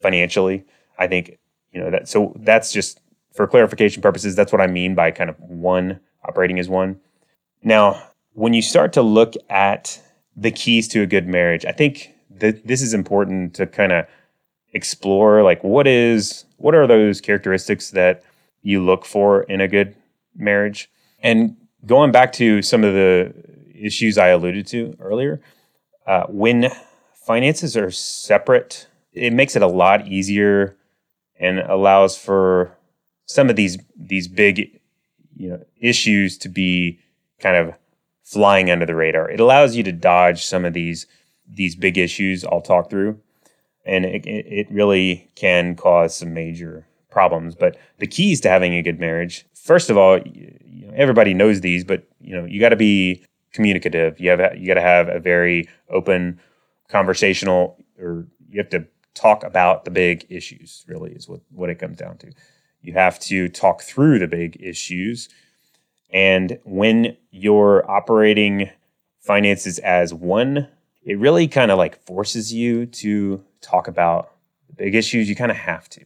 financially. 0.00 0.64
I 0.98 1.06
think, 1.06 1.38
you 1.72 1.80
know, 1.80 1.90
that 1.90 2.08
so 2.08 2.34
that's 2.40 2.72
just 2.72 3.00
for 3.38 3.46
clarification 3.46 4.02
purposes, 4.02 4.34
that's 4.34 4.50
what 4.50 4.60
I 4.60 4.66
mean 4.66 4.96
by 4.96 5.12
kind 5.12 5.30
of 5.30 5.38
one 5.38 6.00
operating 6.24 6.58
as 6.58 6.68
one. 6.68 6.98
Now, 7.62 8.02
when 8.32 8.52
you 8.52 8.60
start 8.60 8.92
to 8.94 9.02
look 9.02 9.34
at 9.48 10.02
the 10.36 10.50
keys 10.50 10.88
to 10.88 11.02
a 11.02 11.06
good 11.06 11.28
marriage, 11.28 11.64
I 11.64 11.70
think 11.70 12.12
that 12.40 12.66
this 12.66 12.82
is 12.82 12.92
important 12.92 13.54
to 13.54 13.68
kind 13.68 13.92
of 13.92 14.06
explore 14.72 15.44
like 15.44 15.62
what 15.62 15.86
is 15.86 16.46
what 16.56 16.74
are 16.74 16.88
those 16.88 17.20
characteristics 17.20 17.92
that 17.92 18.24
you 18.62 18.84
look 18.84 19.04
for 19.04 19.44
in 19.44 19.60
a 19.60 19.68
good 19.68 19.94
marriage? 20.34 20.90
And 21.22 21.56
going 21.86 22.10
back 22.10 22.32
to 22.32 22.60
some 22.60 22.82
of 22.82 22.92
the 22.92 23.32
issues 23.72 24.18
I 24.18 24.28
alluded 24.30 24.66
to 24.66 24.96
earlier, 24.98 25.40
uh, 26.08 26.24
when 26.26 26.72
finances 27.14 27.76
are 27.76 27.92
separate, 27.92 28.88
it 29.12 29.32
makes 29.32 29.54
it 29.54 29.62
a 29.62 29.68
lot 29.68 30.08
easier 30.08 30.76
and 31.38 31.60
allows 31.60 32.18
for 32.18 32.76
some 33.28 33.48
of 33.48 33.56
these 33.56 33.78
these 33.96 34.26
big 34.26 34.80
you 35.36 35.50
know 35.50 35.64
issues 35.80 36.36
to 36.38 36.48
be 36.48 36.98
kind 37.38 37.56
of 37.56 37.74
flying 38.24 38.70
under 38.70 38.84
the 38.84 38.94
radar. 38.94 39.30
It 39.30 39.40
allows 39.40 39.76
you 39.76 39.82
to 39.84 39.92
dodge 39.92 40.44
some 40.44 40.64
of 40.64 40.72
these 40.72 41.06
these 41.46 41.76
big 41.76 41.96
issues 41.96 42.44
I'll 42.44 42.60
talk 42.60 42.90
through, 42.90 43.18
and 43.86 44.04
it, 44.04 44.26
it 44.26 44.70
really 44.70 45.30
can 45.34 45.76
cause 45.76 46.14
some 46.14 46.34
major 46.34 46.86
problems. 47.10 47.54
But 47.54 47.78
the 47.98 48.06
keys 48.06 48.40
to 48.42 48.48
having 48.48 48.74
a 48.74 48.82
good 48.82 49.00
marriage, 49.00 49.46
first 49.54 49.88
of 49.88 49.96
all, 49.96 50.18
you 50.18 50.86
know, 50.86 50.92
everybody 50.94 51.32
knows 51.32 51.60
these, 51.60 51.84
but 51.84 52.06
you 52.20 52.34
know 52.34 52.44
you 52.44 52.60
got 52.60 52.70
to 52.70 52.76
be 52.76 53.24
communicative. 53.52 54.18
You 54.20 54.30
have 54.30 54.56
you 54.58 54.66
got 54.66 54.74
to 54.74 54.80
have 54.80 55.08
a 55.08 55.20
very 55.20 55.68
open, 55.90 56.40
conversational, 56.88 57.76
or 57.98 58.26
you 58.48 58.58
have 58.58 58.70
to 58.70 58.86
talk 59.14 59.44
about 59.44 59.84
the 59.84 59.90
big 59.90 60.26
issues. 60.28 60.84
Really, 60.88 61.12
is 61.12 61.28
what 61.28 61.40
what 61.50 61.70
it 61.70 61.76
comes 61.76 61.98
down 61.98 62.18
to. 62.18 62.32
You 62.80 62.92
have 62.94 63.18
to 63.20 63.48
talk 63.48 63.82
through 63.82 64.18
the 64.18 64.28
big 64.28 64.56
issues, 64.60 65.28
and 66.10 66.58
when 66.64 67.16
you're 67.30 67.88
operating 67.90 68.70
finances 69.20 69.78
as 69.80 70.14
one, 70.14 70.68
it 71.04 71.18
really 71.18 71.48
kind 71.48 71.70
of 71.70 71.78
like 71.78 72.02
forces 72.04 72.52
you 72.52 72.86
to 72.86 73.44
talk 73.60 73.88
about 73.88 74.32
the 74.68 74.74
big 74.74 74.94
issues. 74.94 75.28
You 75.28 75.36
kind 75.36 75.50
of 75.50 75.56
have 75.56 75.88
to, 75.90 76.04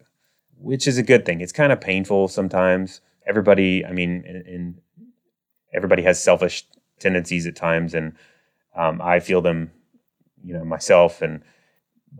which 0.59 0.87
is 0.87 0.99
a 0.99 1.02
good 1.02 1.25
thing. 1.25 1.41
It's 1.41 1.52
kind 1.52 1.73
of 1.73 1.81
painful 1.81 2.29
sometimes. 2.29 3.00
Everybody, 3.26 3.87
I 3.87 3.93
mean, 3.93 4.25
and 4.26 4.81
everybody 5.73 6.02
has 6.02 6.23
selfish 6.23 6.64
tendencies 6.99 7.47
at 7.47 7.57
times, 7.57 7.95
and 7.95 8.14
um, 8.75 9.00
I 9.00 9.21
feel 9.21 9.41
them, 9.41 9.71
you 10.45 10.55
know, 10.55 10.64
myself. 10.64 11.23
And 11.23 11.43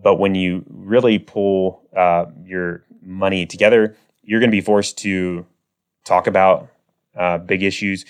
but 0.02 0.16
when 0.16 0.35
you 0.35 0.64
really 0.68 1.18
pull 1.18 1.82
uh, 1.97 2.26
your 2.44 2.85
money 3.02 3.47
together, 3.47 3.97
you're 4.22 4.40
going 4.40 4.50
to 4.50 4.56
be 4.56 4.60
forced 4.60 4.98
to 4.98 5.46
talk 6.04 6.26
about 6.26 6.68
uh, 7.16 7.38
big 7.38 7.62
issues. 7.62 8.04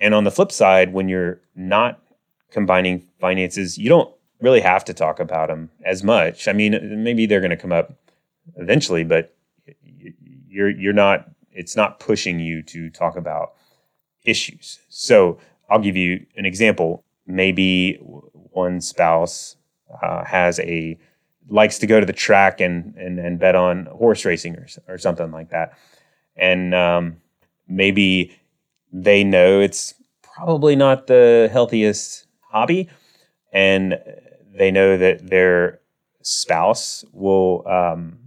And 0.00 0.14
on 0.14 0.24
the 0.24 0.30
flip 0.30 0.52
side, 0.52 0.92
when 0.92 1.08
you're 1.08 1.40
not 1.54 2.00
combining 2.50 3.06
finances, 3.20 3.78
you 3.78 3.88
don't 3.88 4.12
really 4.40 4.60
have 4.60 4.84
to 4.86 4.94
talk 4.94 5.20
about 5.20 5.48
them 5.48 5.70
as 5.84 6.04
much. 6.04 6.48
I 6.48 6.52
mean, 6.52 7.02
maybe 7.02 7.26
they're 7.26 7.40
going 7.40 7.50
to 7.50 7.56
come 7.56 7.72
up 7.72 7.92
eventually, 8.56 9.04
but 9.04 9.34
you're 10.48 10.70
you're 10.70 10.92
not. 10.92 11.30
It's 11.52 11.76
not 11.76 11.98
pushing 11.98 12.38
you 12.38 12.62
to 12.62 12.88
talk 12.90 13.16
about 13.16 13.54
issues. 14.24 14.78
So 14.88 15.38
I'll 15.68 15.80
give 15.80 15.96
you 15.96 16.24
an 16.36 16.46
example. 16.46 17.04
Maybe 17.26 17.94
one 17.96 18.80
spouse 18.80 19.56
uh, 20.02 20.24
has 20.24 20.60
a 20.60 20.98
likes 21.48 21.78
to 21.78 21.86
go 21.86 22.00
to 22.00 22.06
the 22.06 22.12
track 22.12 22.60
and 22.60 22.94
and, 22.96 23.18
and 23.18 23.38
bet 23.38 23.54
on 23.54 23.86
horse 23.86 24.24
racing 24.24 24.56
or, 24.56 24.66
or 24.86 24.98
something 24.98 25.30
like 25.30 25.50
that, 25.50 25.76
and 26.36 26.74
um, 26.74 27.16
maybe 27.66 28.36
they 28.92 29.24
know 29.24 29.60
it's 29.60 29.94
probably 30.22 30.76
not 30.76 31.06
the 31.06 31.48
healthiest 31.52 32.26
hobby, 32.50 32.88
and 33.52 33.98
they 34.52 34.70
know 34.70 34.96
that 34.96 35.28
their 35.28 35.80
spouse 36.22 37.04
will 37.12 37.66
um, 37.66 38.18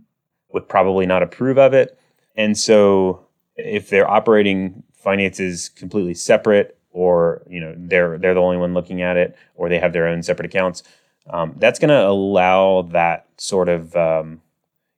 would 0.54 0.68
probably 0.68 1.06
not 1.06 1.24
approve 1.24 1.58
of 1.58 1.74
it, 1.74 1.98
and 2.36 2.58
so 2.58 3.26
if 3.56 3.90
they're 3.90 4.10
operating 4.10 4.84
finances 4.94 5.70
completely 5.70 6.14
separate 6.14 6.78
or 6.92 7.42
you 7.50 7.60
know 7.60 7.74
they're 7.78 8.18
they're 8.18 8.34
the 8.34 8.40
only 8.40 8.58
one 8.58 8.74
looking 8.74 9.02
at 9.02 9.18
it, 9.18 9.36
or 9.56 9.70
they 9.70 9.80
have 9.80 9.94
their 9.94 10.08
own 10.08 10.22
separate 10.24 10.46
accounts. 10.46 10.84
Um, 11.30 11.56
that's 11.58 11.80
going 11.80 11.90
to 11.90 12.08
allow 12.08 12.84
that 12.94 13.28
sort 13.38 13.70
of 13.70 13.96
um, 13.96 14.42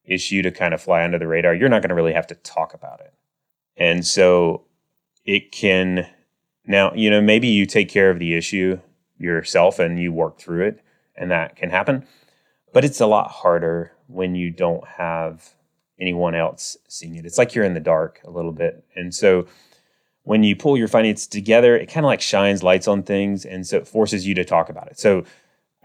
issue 0.05 0.41
to 0.41 0.51
kind 0.51 0.73
of 0.73 0.81
fly 0.81 1.03
under 1.03 1.19
the 1.19 1.27
radar. 1.27 1.53
You're 1.53 1.69
not 1.69 1.81
going 1.81 1.89
to 1.89 1.95
really 1.95 2.13
have 2.13 2.27
to 2.27 2.35
talk 2.35 2.73
about 2.73 3.01
it, 3.01 3.13
and 3.77 4.05
so 4.05 4.63
it 5.25 5.51
can 5.51 6.07
now 6.65 6.93
you 6.93 7.09
know 7.09 7.21
maybe 7.21 7.47
you 7.47 7.65
take 7.65 7.89
care 7.89 8.09
of 8.09 8.19
the 8.19 8.35
issue 8.35 8.79
yourself 9.17 9.79
and 9.79 10.01
you 10.01 10.11
work 10.11 10.39
through 10.39 10.65
it, 10.67 10.81
and 11.15 11.31
that 11.31 11.55
can 11.55 11.69
happen. 11.69 12.05
But 12.71 12.85
it's 12.85 13.01
a 13.01 13.05
lot 13.05 13.29
harder 13.29 13.91
when 14.07 14.35
you 14.35 14.49
don't 14.49 14.87
have 14.87 15.53
anyone 15.99 16.35
else 16.35 16.77
seeing 16.87 17.15
it. 17.15 17.25
It's 17.25 17.37
like 17.37 17.53
you're 17.53 17.65
in 17.65 17.75
the 17.75 17.79
dark 17.79 18.21
a 18.23 18.31
little 18.31 18.53
bit, 18.53 18.85
and 18.95 19.13
so 19.13 19.45
when 20.23 20.43
you 20.43 20.55
pull 20.55 20.77
your 20.77 20.87
finances 20.87 21.27
together, 21.27 21.75
it 21.75 21.87
kind 21.87 22.05
of 22.05 22.07
like 22.07 22.21
shines 22.21 22.63
lights 22.63 22.87
on 22.87 23.03
things, 23.03 23.45
and 23.45 23.67
so 23.67 23.77
it 23.77 23.87
forces 23.87 24.25
you 24.25 24.33
to 24.35 24.45
talk 24.45 24.69
about 24.69 24.87
it. 24.87 24.97
So, 24.97 25.25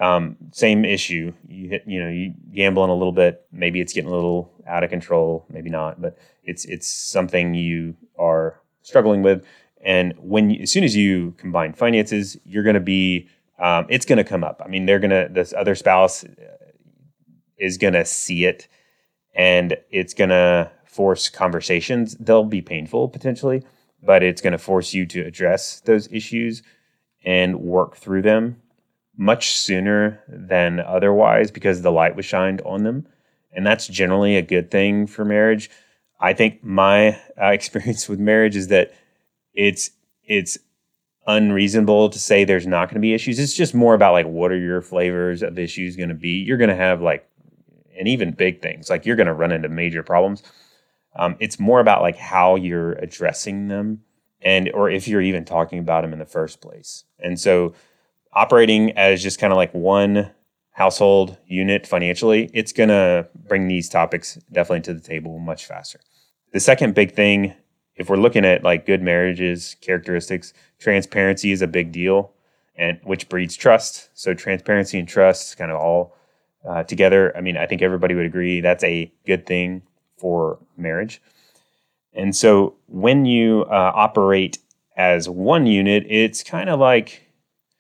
um, 0.00 0.36
same 0.52 0.84
issue. 0.84 1.32
You 1.48 1.68
hit, 1.68 1.84
you 1.86 2.02
know, 2.02 2.08
you 2.08 2.34
gambling 2.52 2.90
a 2.90 2.94
little 2.94 3.12
bit. 3.12 3.46
Maybe 3.52 3.80
it's 3.80 3.92
getting 3.92 4.10
a 4.10 4.14
little 4.14 4.52
out 4.66 4.84
of 4.84 4.90
control. 4.90 5.46
Maybe 5.50 5.70
not, 5.70 6.00
but 6.00 6.18
it's 6.44 6.64
it's 6.64 6.88
something 6.88 7.54
you 7.54 7.96
are 8.18 8.60
struggling 8.82 9.22
with. 9.22 9.44
And 9.84 10.14
when 10.18 10.50
you, 10.50 10.62
as 10.62 10.72
soon 10.72 10.84
as 10.84 10.96
you 10.96 11.34
combine 11.38 11.72
finances, 11.72 12.36
you're 12.44 12.64
going 12.64 12.74
to 12.74 12.80
be 12.80 13.28
um, 13.58 13.86
it's 13.88 14.06
going 14.06 14.18
to 14.18 14.24
come 14.24 14.44
up. 14.44 14.62
I 14.64 14.68
mean, 14.68 14.86
they're 14.86 15.00
going 15.00 15.10
to 15.10 15.28
this 15.32 15.52
other 15.52 15.74
spouse 15.74 16.24
uh, 16.24 16.28
is 17.56 17.76
going 17.76 17.94
to 17.94 18.04
see 18.04 18.44
it, 18.44 18.68
and 19.34 19.76
it's 19.90 20.14
going 20.14 20.30
to 20.30 20.70
force 20.84 21.28
conversations. 21.28 22.16
They'll 22.16 22.44
be 22.44 22.62
painful 22.62 23.08
potentially 23.08 23.64
but 24.02 24.22
it's 24.22 24.40
going 24.40 24.52
to 24.52 24.58
force 24.58 24.94
you 24.94 25.06
to 25.06 25.20
address 25.22 25.80
those 25.80 26.10
issues 26.12 26.62
and 27.24 27.60
work 27.60 27.96
through 27.96 28.22
them 28.22 28.60
much 29.18 29.50
sooner 29.50 30.22
than 30.28 30.80
otherwise 30.80 31.50
because 31.50 31.82
the 31.82 31.90
light 31.90 32.16
was 32.16 32.24
shined 32.24 32.62
on 32.62 32.84
them. 32.84 33.06
And 33.52 33.66
that's 33.66 33.88
generally 33.88 34.36
a 34.36 34.42
good 34.42 34.70
thing 34.70 35.06
for 35.08 35.24
marriage. 35.24 35.68
I 36.20 36.32
think 36.32 36.62
my 36.62 37.20
uh, 37.40 37.46
experience 37.52 38.08
with 38.08 38.20
marriage 38.20 38.56
is 38.56 38.68
that 38.68 38.94
it's 39.52 39.90
it's 40.24 40.56
unreasonable 41.26 42.08
to 42.08 42.18
say 42.18 42.44
there's 42.44 42.66
not 42.66 42.88
going 42.88 42.94
to 42.94 43.00
be 43.00 43.12
issues. 43.12 43.38
It's 43.38 43.54
just 43.54 43.74
more 43.74 43.94
about 43.94 44.12
like 44.12 44.26
what 44.26 44.52
are 44.52 44.58
your 44.58 44.80
flavors 44.80 45.42
of 45.42 45.58
issues 45.58 45.96
going 45.96 46.08
to 46.10 46.14
be. 46.14 46.42
You're 46.44 46.56
going 46.56 46.70
to 46.70 46.76
have 46.76 47.02
like 47.02 47.28
and 47.98 48.06
even 48.06 48.30
big 48.30 48.62
things 48.62 48.88
like 48.88 49.04
you're 49.04 49.16
going 49.16 49.26
to 49.26 49.34
run 49.34 49.50
into 49.50 49.68
major 49.68 50.04
problems. 50.04 50.44
Um, 51.16 51.34
it's 51.40 51.58
more 51.58 51.80
about 51.80 52.02
like 52.02 52.16
how 52.16 52.54
you're 52.54 52.92
addressing 52.92 53.66
them 53.66 54.02
and 54.40 54.70
or 54.72 54.88
if 54.88 55.08
you're 55.08 55.20
even 55.20 55.44
talking 55.44 55.80
about 55.80 56.02
them 56.02 56.12
in 56.12 56.20
the 56.20 56.24
first 56.24 56.60
place. 56.60 57.04
And 57.18 57.40
so 57.40 57.74
operating 58.32 58.96
as 58.96 59.22
just 59.22 59.38
kind 59.38 59.52
of 59.52 59.56
like 59.56 59.72
one 59.72 60.30
household 60.72 61.36
unit 61.46 61.86
financially, 61.86 62.50
it's 62.54 62.72
going 62.72 62.88
to 62.88 63.26
bring 63.48 63.66
these 63.66 63.88
topics 63.88 64.36
definitely 64.52 64.82
to 64.82 64.94
the 64.94 65.00
table 65.00 65.38
much 65.38 65.66
faster. 65.66 66.00
The 66.52 66.60
second 66.60 66.94
big 66.94 67.12
thing, 67.12 67.54
if 67.96 68.08
we're 68.08 68.16
looking 68.16 68.44
at 68.44 68.62
like 68.62 68.86
good 68.86 69.02
marriages, 69.02 69.76
characteristics, 69.80 70.52
transparency 70.78 71.50
is 71.50 71.62
a 71.62 71.66
big 71.66 71.90
deal, 71.90 72.32
and 72.76 73.00
which 73.02 73.28
breeds 73.28 73.56
trust. 73.56 74.08
So 74.14 74.34
transparency 74.34 74.98
and 74.98 75.08
trust 75.08 75.56
kind 75.58 75.72
of 75.72 75.78
all 75.78 76.14
uh, 76.66 76.84
together. 76.84 77.36
I 77.36 77.40
mean, 77.40 77.56
I 77.56 77.66
think 77.66 77.82
everybody 77.82 78.14
would 78.14 78.26
agree 78.26 78.60
that's 78.60 78.84
a 78.84 79.12
good 79.26 79.46
thing 79.46 79.82
for 80.16 80.58
marriage. 80.76 81.20
And 82.14 82.34
so 82.34 82.74
when 82.86 83.24
you 83.24 83.64
uh, 83.68 83.92
operate 83.94 84.58
as 84.96 85.28
one 85.28 85.66
unit, 85.66 86.06
it's 86.08 86.42
kind 86.42 86.70
of 86.70 86.80
like 86.80 87.27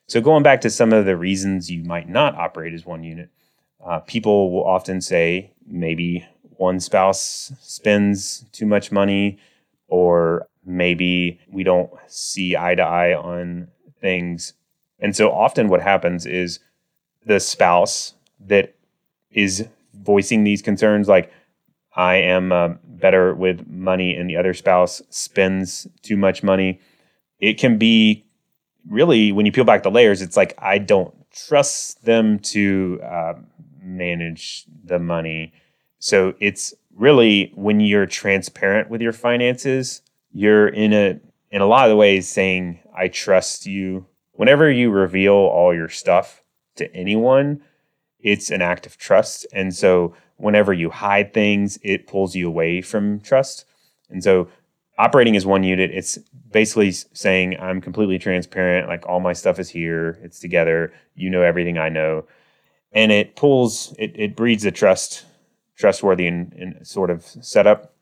so 0.08 0.20
going 0.20 0.42
back 0.42 0.62
to 0.62 0.70
some 0.70 0.92
of 0.92 1.04
the 1.04 1.16
reasons 1.16 1.70
you 1.70 1.84
might 1.84 2.08
not 2.08 2.34
operate 2.34 2.74
as 2.74 2.84
one 2.84 3.04
unit, 3.04 3.28
uh, 3.84 4.00
people 4.00 4.50
will 4.50 4.64
often 4.64 5.00
say 5.00 5.52
maybe 5.66 6.26
one 6.56 6.80
spouse 6.80 7.52
spends 7.60 8.44
too 8.52 8.66
much 8.66 8.90
money, 8.90 9.38
or 9.86 10.48
maybe 10.64 11.38
we 11.50 11.62
don't 11.62 11.90
see 12.08 12.56
eye 12.56 12.74
to 12.74 12.82
eye 12.82 13.14
on 13.14 13.68
things. 14.00 14.54
And 14.98 15.14
so 15.14 15.30
often 15.30 15.68
what 15.68 15.82
happens 15.82 16.26
is 16.26 16.58
the 17.24 17.38
spouse 17.38 18.14
that 18.40 18.74
is 19.30 19.68
voicing 19.94 20.42
these 20.42 20.62
concerns, 20.62 21.06
like, 21.06 21.30
I 21.94 22.16
am 22.16 22.52
uh, 22.52 22.70
better 22.84 23.34
with 23.34 23.66
money 23.66 24.14
and 24.14 24.30
the 24.30 24.36
other 24.36 24.54
spouse 24.54 25.02
spends 25.10 25.86
too 26.02 26.16
much 26.16 26.42
money. 26.42 26.80
It 27.40 27.58
can 27.58 27.76
be 27.76 28.24
really, 28.86 29.32
when 29.32 29.46
you 29.46 29.52
peel 29.52 29.64
back 29.64 29.82
the 29.82 29.90
layers, 29.90 30.22
it's 30.22 30.36
like, 30.36 30.54
I 30.58 30.78
don't 30.78 31.14
trust 31.30 32.04
them 32.04 32.38
to 32.40 33.00
uh, 33.02 33.34
manage 33.82 34.66
the 34.84 34.98
money. 34.98 35.52
So 35.98 36.34
it's 36.40 36.74
really 36.94 37.52
when 37.54 37.80
you're 37.80 38.06
transparent 38.06 38.90
with 38.90 39.00
your 39.00 39.12
finances, 39.12 40.02
you're 40.32 40.68
in 40.68 40.92
a 40.92 41.20
in 41.50 41.62
a 41.62 41.66
lot 41.66 41.86
of 41.86 41.90
the 41.90 41.96
ways 41.96 42.28
saying, 42.28 42.80
I 42.94 43.08
trust 43.08 43.64
you. 43.64 44.06
Whenever 44.32 44.70
you 44.70 44.90
reveal 44.90 45.32
all 45.32 45.74
your 45.74 45.88
stuff 45.88 46.42
to 46.76 46.94
anyone, 46.94 47.62
it's 48.20 48.50
an 48.50 48.60
act 48.60 48.84
of 48.84 48.98
trust. 48.98 49.46
And 49.52 49.74
so 49.74 50.14
whenever 50.36 50.72
you 50.72 50.90
hide 50.90 51.32
things, 51.32 51.78
it 51.82 52.06
pulls 52.06 52.34
you 52.34 52.46
away 52.46 52.82
from 52.82 53.20
trust. 53.20 53.64
And 54.10 54.22
so 54.22 54.48
operating 54.98 55.36
as 55.36 55.46
one 55.46 55.62
unit, 55.62 55.90
it's 55.92 56.18
basically 56.50 56.90
saying 56.90 57.56
I'm 57.60 57.80
completely 57.80 58.18
transparent, 58.18 58.88
like 58.88 59.06
all 59.06 59.20
my 59.20 59.32
stuff 59.32 59.58
is 59.58 59.70
here, 59.70 60.18
it's 60.22 60.40
together, 60.40 60.92
you 61.14 61.30
know 61.30 61.42
everything 61.42 61.78
I 61.78 61.88
know. 61.88 62.24
And 62.92 63.12
it 63.12 63.36
pulls, 63.36 63.94
it, 63.98 64.12
it 64.14 64.36
breeds 64.36 64.64
a 64.64 64.70
trust, 64.70 65.24
trustworthy 65.76 66.26
and, 66.26 66.52
and 66.54 66.86
sort 66.86 67.10
of 67.10 67.24
setup. 67.24 67.94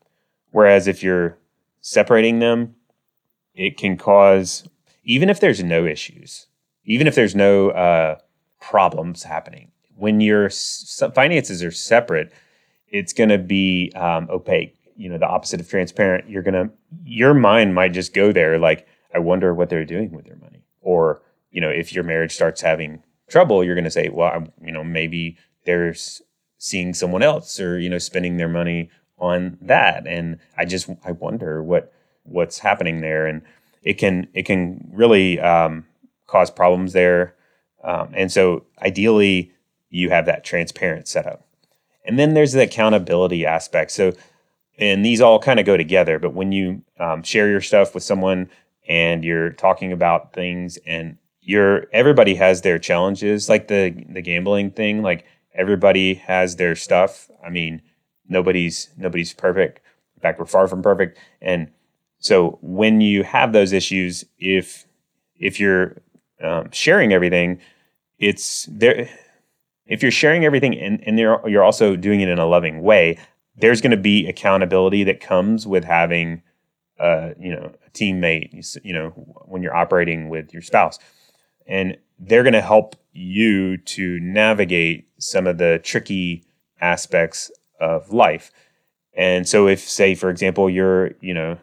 Whereas 0.51 0.87
if 0.87 1.03
you're 1.03 1.37
separating 1.81 2.39
them, 2.39 2.75
it 3.53 3.77
can 3.77 3.97
cause, 3.97 4.67
even 5.03 5.29
if 5.29 5.39
there's 5.39 5.63
no 5.63 5.85
issues, 5.85 6.47
even 6.85 7.05
if 7.05 7.15
there's 7.15 7.35
no 7.35 7.69
uh, 7.71 8.17
problems 8.59 9.23
happening, 9.23 9.71
when 9.95 10.19
your 10.19 10.49
finances 10.49 11.63
are 11.63 11.71
separate, 11.71 12.31
it's 12.87 13.13
going 13.13 13.29
to 13.29 13.37
be 13.37 13.91
um, 13.95 14.27
opaque 14.29 14.77
you 14.97 15.07
know 15.07 15.17
the 15.17 15.27
opposite 15.27 15.61
of 15.61 15.69
transparent 15.69 16.29
you're 16.29 16.43
gonna 16.43 16.69
your 17.03 17.33
mind 17.33 17.75
might 17.75 17.93
just 17.93 18.13
go 18.13 18.31
there 18.31 18.57
like 18.57 18.87
i 19.13 19.19
wonder 19.19 19.53
what 19.53 19.69
they're 19.69 19.85
doing 19.85 20.11
with 20.11 20.25
their 20.25 20.37
money. 20.37 20.63
Or 20.81 21.21
you 21.51 21.61
know 21.61 21.69
if 21.69 21.93
your 21.93 22.03
marriage 22.03 22.33
starts 22.33 22.61
having 22.61 23.03
trouble 23.29 23.63
you're 23.63 23.75
gonna 23.75 23.91
say 23.91 24.09
well 24.09 24.31
I'm, 24.33 24.51
you 24.63 24.71
know 24.71 24.83
maybe 24.83 25.37
they're 25.65 25.95
seeing 26.57 26.93
someone 26.93 27.23
else 27.23 27.59
or 27.59 27.79
you 27.79 27.89
know 27.89 27.97
spending 27.97 28.37
their 28.37 28.47
money 28.47 28.89
on 29.17 29.57
that. 29.61 30.07
And 30.07 30.39
i 30.57 30.65
just 30.65 30.89
i 31.03 31.11
wonder 31.11 31.63
what 31.63 31.93
what's 32.27 32.59
happening 32.59 33.01
there. 33.01 33.25
And 33.25 33.41
it 33.83 33.93
can 33.95 34.27
it 34.33 34.43
can 34.43 34.89
really 34.91 35.39
um, 35.39 35.85
cause 36.27 36.51
problems 36.51 36.93
there. 36.93 37.35
Um, 37.83 38.09
and 38.13 38.31
so 38.31 38.65
ideally 38.81 39.53
you 39.89 40.09
have 40.09 40.25
that 40.25 40.43
transparent 40.43 41.07
setup. 41.07 41.45
And 42.05 42.19
then 42.19 42.33
there's 42.33 42.53
the 42.53 42.63
accountability 42.63 43.45
aspect. 43.45 43.91
So 43.91 44.13
and 44.77 45.05
these 45.05 45.21
all 45.21 45.39
kind 45.39 45.59
of 45.59 45.65
go 45.65 45.77
together. 45.77 46.19
But 46.19 46.33
when 46.33 46.51
you 46.51 46.83
um, 46.99 47.23
share 47.23 47.49
your 47.49 47.61
stuff 47.61 47.93
with 47.93 48.03
someone 48.03 48.49
and 48.87 49.23
you're 49.23 49.51
talking 49.51 49.91
about 49.91 50.33
things 50.33 50.77
and 50.85 51.17
you're 51.41 51.85
everybody 51.93 52.35
has 52.35 52.61
their 52.61 52.79
challenges, 52.79 53.49
like 53.49 53.67
the 53.67 54.05
the 54.09 54.21
gambling 54.21 54.71
thing, 54.71 55.01
like 55.01 55.25
everybody 55.53 56.15
has 56.15 56.55
their 56.55 56.75
stuff. 56.75 57.29
I 57.45 57.49
mean, 57.49 57.81
nobody's 58.27 58.89
nobody's 58.97 59.33
perfect. 59.33 59.79
In 60.15 60.21
fact, 60.21 60.39
we're 60.39 60.45
far 60.45 60.67
from 60.67 60.81
perfect. 60.81 61.17
And 61.41 61.71
so 62.19 62.57
when 62.61 63.01
you 63.01 63.23
have 63.23 63.53
those 63.53 63.73
issues, 63.73 64.25
if 64.39 64.85
if 65.35 65.59
you're 65.59 65.97
um, 66.41 66.69
sharing 66.71 67.13
everything, 67.13 67.59
it's 68.19 68.67
there. 68.71 69.09
If 69.85 70.01
you're 70.01 70.11
sharing 70.11 70.43
everything 70.43 70.77
and, 70.77 71.01
and 71.07 71.17
you're, 71.17 71.47
you're 71.47 71.63
also 71.63 71.95
doing 71.95 72.19
it 72.19 72.27
in 72.27 72.39
a 72.39 72.45
loving 72.45 72.81
way, 72.81 73.17
there's 73.57 73.81
going 73.81 73.91
to 73.91 73.97
be 73.97 74.27
accountability 74.27 75.03
that 75.03 75.19
comes 75.19 75.65
with 75.67 75.83
having 75.83 76.41
uh, 76.99 77.31
you 77.39 77.51
know 77.51 77.71
a 77.85 77.89
teammate 77.91 78.77
you 78.83 78.93
know 78.93 79.09
when 79.45 79.61
you're 79.61 79.75
operating 79.75 80.29
with 80.29 80.53
your 80.53 80.61
spouse. 80.61 80.99
And 81.67 81.97
they're 82.19 82.43
going 82.43 82.53
to 82.53 82.61
help 82.61 82.95
you 83.11 83.77
to 83.77 84.19
navigate 84.21 85.07
some 85.19 85.47
of 85.47 85.57
the 85.57 85.79
tricky 85.83 86.45
aspects 86.79 87.51
of 87.79 88.11
life. 88.11 88.51
And 89.13 89.47
so 89.47 89.67
if 89.67 89.79
say 89.81 90.15
for 90.15 90.29
example 90.29 90.69
you're 90.69 91.11
you 91.21 91.33
know 91.33 91.57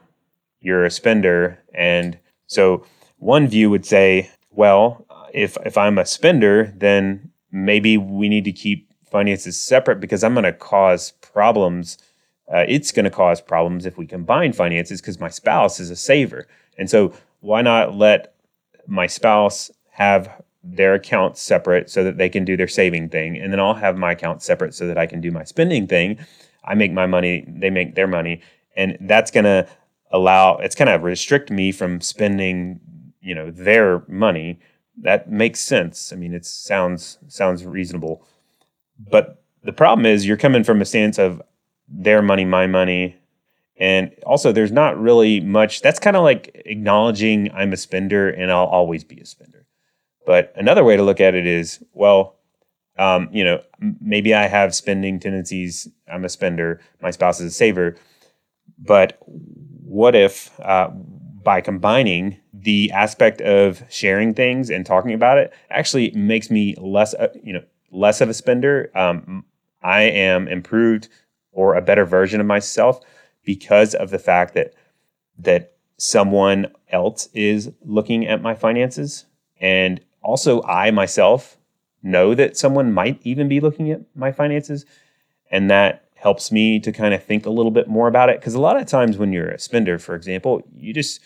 you're 0.60 0.84
a 0.84 0.90
spender 0.90 1.58
and 1.74 2.18
so 2.46 2.84
one 3.18 3.46
view 3.46 3.70
would 3.70 3.86
say 3.86 4.30
well 4.50 5.06
if 5.32 5.56
if 5.64 5.78
i'm 5.78 5.98
a 5.98 6.06
spender 6.06 6.72
then 6.76 7.30
maybe 7.52 7.96
we 7.96 8.28
need 8.28 8.44
to 8.44 8.52
keep 8.52 8.90
finances 9.14 9.56
separate 9.56 10.00
because 10.00 10.24
I'm 10.24 10.34
going 10.34 10.42
to 10.42 10.52
cause 10.52 11.12
problems. 11.20 11.98
Uh, 12.52 12.64
it's 12.66 12.90
going 12.90 13.04
to 13.04 13.12
cause 13.12 13.40
problems 13.40 13.86
if 13.86 13.96
we 13.96 14.06
combine 14.06 14.52
finances 14.52 15.00
because 15.00 15.20
my 15.20 15.28
spouse 15.28 15.78
is 15.78 15.88
a 15.88 15.94
saver. 15.94 16.48
And 16.78 16.90
so, 16.90 17.12
why 17.38 17.62
not 17.62 17.94
let 17.94 18.34
my 18.88 19.06
spouse 19.06 19.70
have 19.90 20.42
their 20.64 20.94
accounts 20.94 21.40
separate 21.40 21.88
so 21.88 22.02
that 22.02 22.18
they 22.18 22.28
can 22.28 22.44
do 22.44 22.56
their 22.56 22.66
saving 22.66 23.08
thing? 23.08 23.38
And 23.38 23.52
then 23.52 23.60
I'll 23.60 23.74
have 23.74 23.96
my 23.96 24.10
account 24.10 24.42
separate 24.42 24.74
so 24.74 24.88
that 24.88 24.98
I 24.98 25.06
can 25.06 25.20
do 25.20 25.30
my 25.30 25.44
spending 25.44 25.86
thing. 25.86 26.18
I 26.64 26.74
make 26.74 26.90
my 26.90 27.06
money, 27.06 27.44
they 27.46 27.70
make 27.70 27.94
their 27.94 28.08
money. 28.08 28.40
And 28.76 28.98
that's 29.02 29.30
going 29.30 29.44
to 29.44 29.68
allow, 30.10 30.56
it's 30.56 30.74
going 30.74 30.88
to 30.88 30.98
restrict 30.98 31.52
me 31.52 31.70
from 31.70 32.00
spending, 32.00 32.80
you 33.20 33.36
know, 33.36 33.52
their 33.52 34.02
money. 34.08 34.58
That 35.02 35.30
makes 35.30 35.60
sense. 35.60 36.12
I 36.12 36.16
mean, 36.16 36.34
it 36.34 36.44
sounds 36.44 37.18
sounds 37.28 37.64
reasonable. 37.64 38.26
But 38.98 39.42
the 39.62 39.72
problem 39.72 40.06
is 40.06 40.26
you're 40.26 40.36
coming 40.36 40.64
from 40.64 40.80
a 40.80 40.84
stance 40.84 41.18
of 41.18 41.42
their 41.88 42.22
money, 42.22 42.44
my 42.44 42.66
money. 42.66 43.16
And 43.76 44.14
also, 44.24 44.52
there's 44.52 44.72
not 44.72 44.98
really 45.00 45.40
much. 45.40 45.82
That's 45.82 45.98
kind 45.98 46.16
of 46.16 46.22
like 46.22 46.62
acknowledging 46.64 47.50
I'm 47.52 47.72
a 47.72 47.76
spender 47.76 48.30
and 48.30 48.52
I'll 48.52 48.66
always 48.66 49.02
be 49.02 49.18
a 49.20 49.26
spender. 49.26 49.66
But 50.26 50.52
another 50.56 50.84
way 50.84 50.96
to 50.96 51.02
look 51.02 51.20
at 51.20 51.34
it 51.34 51.46
is, 51.46 51.82
well, 51.92 52.36
um, 52.98 53.28
you 53.32 53.44
know, 53.44 53.60
maybe 54.00 54.32
I 54.32 54.46
have 54.46 54.74
spending 54.74 55.18
tendencies. 55.18 55.88
I'm 56.10 56.24
a 56.24 56.28
spender. 56.28 56.80
My 57.02 57.10
spouse 57.10 57.40
is 57.40 57.52
a 57.52 57.54
saver. 57.54 57.96
But 58.78 59.18
what 59.26 60.14
if 60.14 60.58
uh, 60.60 60.88
by 60.88 61.60
combining 61.60 62.38
the 62.52 62.90
aspect 62.92 63.40
of 63.40 63.82
sharing 63.90 64.34
things 64.34 64.70
and 64.70 64.86
talking 64.86 65.12
about 65.12 65.38
it 65.38 65.52
actually 65.70 66.10
makes 66.12 66.50
me 66.50 66.74
less, 66.78 67.12
uh, 67.14 67.28
you 67.42 67.52
know, 67.52 67.62
less 67.94 68.20
of 68.20 68.28
a 68.28 68.34
spender. 68.34 68.90
Um, 68.94 69.44
I 69.82 70.02
am 70.02 70.48
improved 70.48 71.08
or 71.52 71.74
a 71.74 71.82
better 71.82 72.04
version 72.04 72.40
of 72.40 72.46
myself 72.46 73.00
because 73.44 73.94
of 73.94 74.10
the 74.10 74.18
fact 74.18 74.54
that 74.54 74.74
that 75.38 75.72
someone 75.96 76.66
else 76.90 77.28
is 77.34 77.70
looking 77.82 78.26
at 78.26 78.42
my 78.42 78.54
finances. 78.54 79.26
And 79.60 80.00
also 80.22 80.62
I 80.62 80.90
myself 80.90 81.56
know 82.02 82.34
that 82.34 82.56
someone 82.56 82.92
might 82.92 83.20
even 83.22 83.48
be 83.48 83.60
looking 83.60 83.90
at 83.90 84.02
my 84.14 84.32
finances. 84.32 84.84
And 85.50 85.70
that 85.70 86.08
helps 86.14 86.50
me 86.50 86.80
to 86.80 86.92
kind 86.92 87.14
of 87.14 87.22
think 87.22 87.46
a 87.46 87.50
little 87.50 87.70
bit 87.70 87.88
more 87.88 88.08
about 88.08 88.28
it. 88.28 88.40
Because 88.40 88.54
a 88.54 88.60
lot 88.60 88.80
of 88.80 88.86
times 88.86 89.18
when 89.18 89.32
you're 89.32 89.50
a 89.50 89.58
spender 89.58 89.98
for 89.98 90.14
example 90.14 90.62
you 90.74 90.92
just 90.92 91.20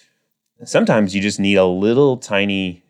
sometimes 0.64 1.14
you 1.14 1.20
just 1.20 1.38
need 1.38 1.56
a 1.56 1.66
little 1.66 2.16
tiny 2.16 2.82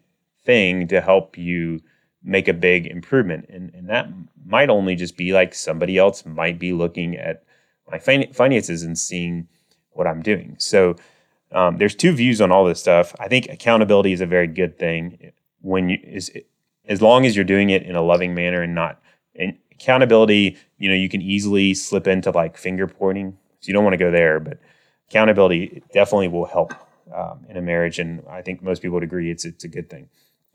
thing 0.45 0.89
to 0.89 1.01
help 1.01 1.37
you 1.37 1.81
make 2.23 2.49
a 2.49 2.53
big 2.53 2.87
improvement. 2.87 3.47
And, 3.49 3.73
and 3.75 3.89
that 3.89 4.09
might 4.45 4.71
only 4.71 4.95
just 4.95 5.17
be 5.17 5.33
like 5.33 5.55
somebody 5.55 5.99
else 5.99 6.27
might 6.27 6.59
be 6.59 6.73
looking 6.73 7.17
at 7.17 7.45
my 7.91 7.99
fin- 7.99 8.33
finances 8.33 8.83
and 8.83 8.99
seeing 8.99 9.49
what 9.93 10.07
I'm 10.07 10.23
doing. 10.23 10.57
So 10.59 10.97
um, 11.53 11.79
there's 11.79 11.95
two 11.95 12.13
views 12.13 12.41
on 12.41 12.53
all 12.53 12.65
this 12.65 12.81
stuff. 12.81 13.15
I 13.19 13.29
think 13.29 13.49
accountability 13.49 14.13
is 14.13 14.21
a 14.21 14.27
very 14.27 14.47
good 14.47 14.79
thing 14.79 15.33
when 15.61 15.89
you 15.89 15.99
is 16.03 16.31
as 16.89 17.03
long 17.03 17.27
as 17.27 17.37
you're 17.37 17.45
doing 17.45 17.71
it 17.71 17.83
in 17.83 17.97
a 17.97 18.03
loving 18.03 18.35
manner 18.35 18.63
and 18.63 18.75
not 18.75 19.01
and 19.35 19.57
accountability. 19.73 20.57
You 20.79 20.89
know, 20.91 20.95
you 20.95 21.09
can 21.09 21.23
easily 21.23 21.75
slip 21.75 22.07
into 22.07 22.31
like 22.31 22.57
finger 22.57 22.87
pointing, 22.87 23.37
so 23.61 23.69
you 23.69 23.73
don't 23.73 23.85
want 23.85 23.95
to 23.95 23.99
go 23.99 24.11
there. 24.11 24.41
But 24.41 24.59
accountability 25.09 25.83
definitely 25.93 26.29
will 26.29 26.47
help 26.47 26.75
um, 27.15 27.47
in 27.49 27.57
a 27.57 27.63
marriage, 27.63 27.99
and 27.99 28.23
I 28.29 28.43
think 28.43 28.63
most 28.63 28.83
people 28.83 28.95
would 28.95 29.03
agree 29.03 29.31
it's 29.31 29.45
it's 29.45 29.65
a 29.65 29.69
good 29.69 29.89
thing. 29.89 30.09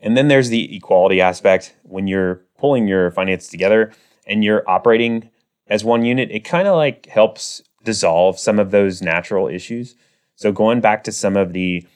And 0.04 0.18
then 0.18 0.28
there's 0.28 0.50
the 0.50 0.76
equality 0.76 1.20
aspect. 1.22 1.74
When 1.82 2.06
you're 2.06 2.42
pulling 2.58 2.86
your 2.86 3.10
finances 3.10 3.48
together 3.48 3.92
and 4.26 4.44
you're 4.44 4.62
operating 4.68 5.30
as 5.66 5.82
one 5.82 6.04
unit, 6.04 6.30
it 6.30 6.44
kind 6.44 6.68
of 6.68 6.76
like 6.76 7.06
helps 7.06 7.62
dissolve 7.84 8.38
some 8.38 8.58
of 8.58 8.70
those 8.70 9.00
natural 9.00 9.48
issues. 9.48 9.96
So 10.36 10.52
going 10.52 10.82
back 10.82 11.04
to 11.04 11.12
some 11.12 11.36
of 11.38 11.54
the 11.54 11.86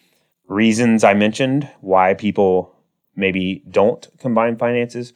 reasons 0.47 1.05
I 1.05 1.12
mentioned 1.12 1.71
why 1.83 2.14
people 2.14 2.75
maybe 3.14 3.62
don't 3.71 4.09
combine 4.18 4.57
finances, 4.57 5.12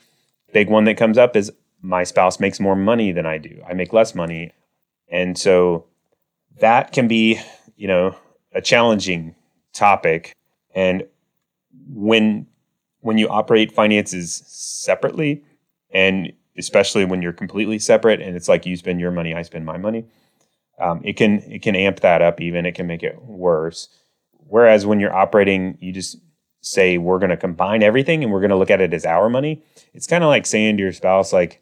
big 0.53 0.69
one 0.69 0.85
that 0.85 0.99
comes 0.99 1.17
up 1.17 1.35
is 1.35 1.51
my 1.81 2.05
spouse 2.05 2.39
makes 2.39 2.61
more 2.61 2.77
money 2.77 3.11
than 3.11 3.25
I 3.25 3.39
do. 3.39 3.63
I 3.67 3.73
make 3.73 3.95
less 3.95 4.15
money. 4.15 4.53
And 5.11 5.39
so 5.39 5.87
that 6.61 6.93
can 6.93 7.09
be, 7.09 7.41
you 7.75 7.89
know, 7.89 8.15
a 8.55 8.61
challenging 8.61 9.35
topic. 9.73 10.35
And 10.75 11.05
when 11.89 12.47
when 13.03 13.19
you 13.19 13.29
operate 13.29 13.73
finances 13.73 14.43
separately, 14.47 15.43
and 15.93 16.33
especially 16.59 17.05
when 17.05 17.23
you're 17.23 17.33
completely 17.33 17.79
separate 17.79 18.21
and 18.21 18.37
it's 18.37 18.49
like 18.49 18.67
you 18.67 18.77
spend 18.77 19.01
your 19.01 19.11
money, 19.11 19.35
I 19.35 19.43
spend 19.43 19.65
my 19.65 19.77
money, 19.77 20.07
um, 20.79 21.01
it 21.05 21.17
can 21.17 21.39
it 21.51 21.63
can 21.63 21.77
amp 21.77 22.01
that 22.01 22.23
up 22.23 22.41
even. 22.41 22.67
It 22.67 22.75
can 22.75 22.87
make 22.87 23.03
it 23.03 23.23
worse. 23.23 23.89
Whereas 24.49 24.85
when 24.87 25.01
you're 25.01 25.15
operating, 25.15 25.79
you 25.81 25.93
just 25.93 26.19
say 26.61 26.97
we're 26.97 27.19
going 27.19 27.31
to 27.31 27.37
combine 27.37 27.83
everything 27.83 28.23
and 28.23 28.33
we're 28.33 28.41
going 28.41 28.51
to 28.51 28.57
look 28.57 28.71
at 28.71 28.81
it 28.81 28.95
as 28.95 29.05
our 29.05 29.29
money, 29.29 29.63
it's 29.93 30.07
kind 30.07 30.25
of 30.25 30.29
like 30.29 30.47
saying 30.47 30.77
to 30.77 30.83
your 30.83 30.93
spouse, 30.93 31.33
like, 31.33 31.61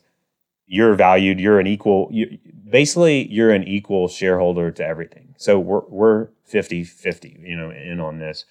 you're 0.66 0.94
valued, 0.94 1.40
you're 1.40 1.58
an 1.58 1.66
equal, 1.66 2.08
you, 2.12 2.38
basically, 2.68 3.26
you're 3.28 3.50
an 3.50 3.64
equal 3.64 4.06
shareholder 4.06 4.70
to 4.70 4.84
everything. 4.84 5.34
So 5.36 5.58
we're, 5.58 5.84
we're 5.88 6.28
50 6.44 6.84
50, 6.84 7.40
you 7.42 7.56
know, 7.56 7.70
in 7.70 7.98
on 7.98 8.18
this. 8.18 8.44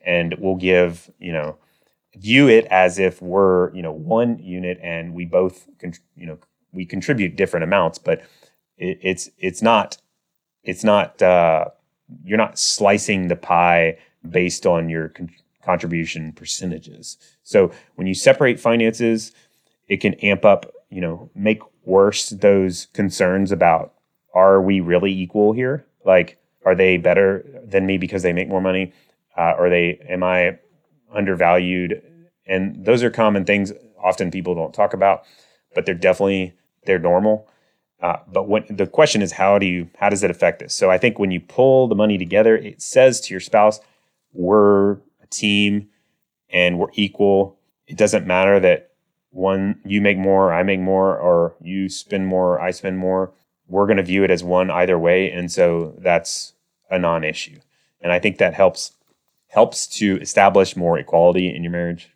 And 0.00 0.34
we'll 0.38 0.56
give, 0.56 1.10
you 1.18 1.32
know, 1.32 1.58
view 2.16 2.48
it 2.48 2.66
as 2.66 2.98
if 2.98 3.20
we're, 3.20 3.74
you 3.74 3.82
know, 3.82 3.92
one 3.92 4.38
unit 4.38 4.78
and 4.82 5.14
we 5.14 5.24
both, 5.24 5.68
you 6.16 6.26
know, 6.26 6.38
we 6.72 6.84
contribute 6.84 7.36
different 7.36 7.64
amounts, 7.64 7.98
but 7.98 8.20
it, 8.76 8.98
it's, 9.02 9.30
it's 9.38 9.62
not, 9.62 9.98
it's 10.62 10.84
not, 10.84 11.20
uh, 11.22 11.66
you're 12.24 12.38
not 12.38 12.58
slicing 12.58 13.28
the 13.28 13.36
pie 13.36 13.98
based 14.28 14.66
on 14.66 14.88
your 14.88 15.08
con- 15.10 15.30
contribution 15.62 16.32
percentages. 16.32 17.16
So 17.42 17.70
when 17.96 18.06
you 18.06 18.14
separate 18.14 18.60
finances, 18.60 19.32
it 19.88 19.98
can 19.98 20.14
amp 20.14 20.44
up, 20.44 20.72
you 20.90 21.00
know, 21.00 21.30
make 21.34 21.60
worse 21.84 22.30
those 22.30 22.86
concerns 22.92 23.52
about 23.52 23.94
are 24.34 24.60
we 24.60 24.80
really 24.80 25.12
equal 25.12 25.52
here? 25.52 25.86
Like, 26.04 26.38
are 26.64 26.74
they 26.74 26.98
better 26.98 27.44
than 27.64 27.86
me 27.86 27.96
because 27.96 28.22
they 28.22 28.32
make 28.32 28.48
more 28.48 28.60
money? 28.60 28.92
Uh, 29.36 29.54
are 29.58 29.70
they, 29.70 29.98
am 30.08 30.22
I 30.22 30.58
undervalued? 31.12 32.02
And 32.46 32.84
those 32.84 33.02
are 33.02 33.10
common 33.10 33.44
things 33.44 33.72
often 34.02 34.30
people 34.30 34.54
don't 34.54 34.74
talk 34.74 34.94
about, 34.94 35.24
but 35.74 35.86
they're 35.86 35.94
definitely, 35.94 36.54
they're 36.84 36.98
normal. 36.98 37.48
Uh, 38.00 38.18
but 38.28 38.48
when 38.48 38.64
the 38.68 38.86
question 38.86 39.22
is, 39.22 39.32
how 39.32 39.58
do 39.58 39.66
you, 39.66 39.88
how 39.98 40.08
does 40.08 40.22
it 40.22 40.30
affect 40.30 40.58
this? 40.58 40.74
So 40.74 40.90
I 40.90 40.98
think 40.98 41.18
when 41.18 41.30
you 41.30 41.40
pull 41.40 41.88
the 41.88 41.94
money 41.94 42.18
together, 42.18 42.56
it 42.56 42.82
says 42.82 43.20
to 43.22 43.34
your 43.34 43.40
spouse, 43.40 43.80
we're 44.32 44.92
a 45.22 45.26
team 45.30 45.88
and 46.50 46.78
we're 46.78 46.90
equal. 46.94 47.58
It 47.86 47.96
doesn't 47.96 48.26
matter 48.26 48.60
that 48.60 48.90
one 49.30 49.80
you 49.84 50.00
make 50.00 50.18
more, 50.18 50.52
I 50.52 50.62
make 50.62 50.80
more, 50.80 51.16
or 51.18 51.54
you 51.60 51.88
spend 51.88 52.26
more, 52.26 52.60
I 52.60 52.70
spend 52.70 52.98
more. 52.98 53.32
We're 53.68 53.86
going 53.86 53.96
to 53.96 54.02
view 54.02 54.24
it 54.24 54.30
as 54.30 54.44
one 54.44 54.70
either 54.70 54.98
way, 54.98 55.30
and 55.30 55.50
so 55.50 55.94
that's 55.98 56.54
a 56.90 56.98
non-issue. 56.98 57.58
And 58.00 58.12
I 58.12 58.18
think 58.18 58.38
that 58.38 58.54
helps 58.54 58.92
helps 59.48 59.86
to 59.86 60.18
establish 60.20 60.76
more 60.76 60.98
equality 60.98 61.54
in 61.54 61.62
your 61.62 61.72
marriage. 61.72 62.10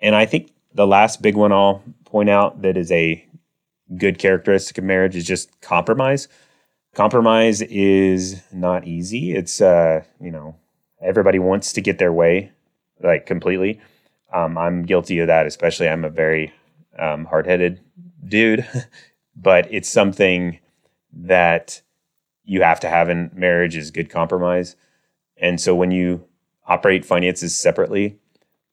And 0.00 0.14
I 0.14 0.26
think 0.26 0.52
the 0.74 0.86
last 0.86 1.22
big 1.22 1.36
one 1.36 1.52
I'll 1.52 1.82
point 2.04 2.28
out 2.28 2.62
that 2.62 2.76
is 2.76 2.92
a 2.92 3.26
good 3.96 4.18
characteristic 4.18 4.78
of 4.78 4.84
marriage 4.84 5.16
is 5.16 5.24
just 5.26 5.60
compromise. 5.60 6.28
Compromise 6.94 7.62
is 7.62 8.42
not 8.52 8.86
easy. 8.86 9.34
It's 9.34 9.60
uh, 9.60 10.02
you 10.20 10.30
know, 10.30 10.56
everybody 11.00 11.38
wants 11.38 11.72
to 11.74 11.80
get 11.80 11.98
their 11.98 12.12
way 12.12 12.52
like 13.02 13.26
completely. 13.26 13.80
Um, 14.32 14.58
I'm 14.58 14.82
guilty 14.82 15.18
of 15.20 15.28
that, 15.28 15.46
especially 15.46 15.88
I'm 15.88 16.04
a 16.04 16.10
very 16.10 16.52
um, 16.98 17.26
hard-headed 17.26 17.80
dude, 18.26 18.66
but 19.36 19.72
it's 19.72 19.88
something 19.88 20.58
that 21.12 21.80
you 22.44 22.62
have 22.62 22.80
to 22.80 22.88
have 22.88 23.08
in 23.08 23.30
marriage 23.34 23.76
is 23.76 23.90
good 23.90 24.10
compromise. 24.10 24.76
And 25.36 25.60
so 25.60 25.74
when 25.74 25.90
you 25.90 26.24
operate 26.66 27.04
finances 27.04 27.56
separately, 27.56 28.18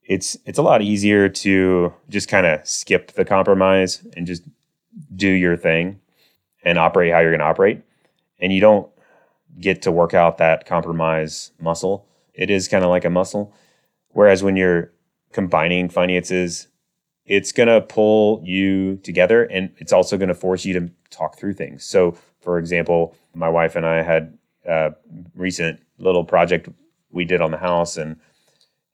it's 0.04 0.38
it's 0.46 0.58
a 0.58 0.64
lot 0.64 0.82
easier 0.82 1.30
to 1.30 1.94
just 2.10 2.28
kind 2.28 2.46
of 2.46 2.68
skip 2.68 3.14
the 3.14 3.26
compromise 3.26 4.06
and 4.16 4.28
just 4.28 4.44
do 5.16 5.30
your 5.30 5.56
thing 5.56 6.00
and 6.64 6.78
operate 6.78 7.14
how 7.14 7.20
you're 7.20 7.32
going 7.32 7.40
to 7.40 7.46
operate. 7.46 7.82
And 8.40 8.52
you 8.52 8.60
don't 8.60 8.90
get 9.60 9.82
to 9.84 9.92
work 9.92 10.14
out 10.14 10.38
that 10.38 10.66
compromise 10.66 11.52
muscle. 11.60 12.08
It 12.34 12.50
is 12.50 12.68
kind 12.68 12.84
of 12.84 12.90
like 12.90 13.06
a 13.06 13.10
muscle. 13.10 13.54
Whereas 14.10 14.44
when 14.44 14.56
you're 14.56 14.92
combining 15.32 15.90
finances, 15.90 16.68
it's 17.26 17.52
going 17.52 17.70
to 17.70 17.82
pull 17.82 18.42
you 18.44 18.98
together 18.98 19.44
and 19.46 19.72
it's 19.78 19.94
also 19.94 20.18
going 20.18 20.28
to 20.28 20.36
force 20.36 20.66
you 20.66 20.74
to 20.80 20.92
talk 21.10 21.38
through 21.38 21.54
things. 21.54 21.84
So, 21.84 22.18
for 22.42 22.58
example, 22.58 23.16
my 23.34 23.50
wife 23.50 23.76
and 23.76 23.86
I 23.86 24.02
had 24.02 24.38
a 24.66 24.94
recent 25.36 25.80
little 26.04 26.24
project 26.24 26.70
we 27.12 27.26
did 27.26 27.42
on 27.42 27.52
the 27.52 27.58
house 27.58 27.98
and 27.98 28.18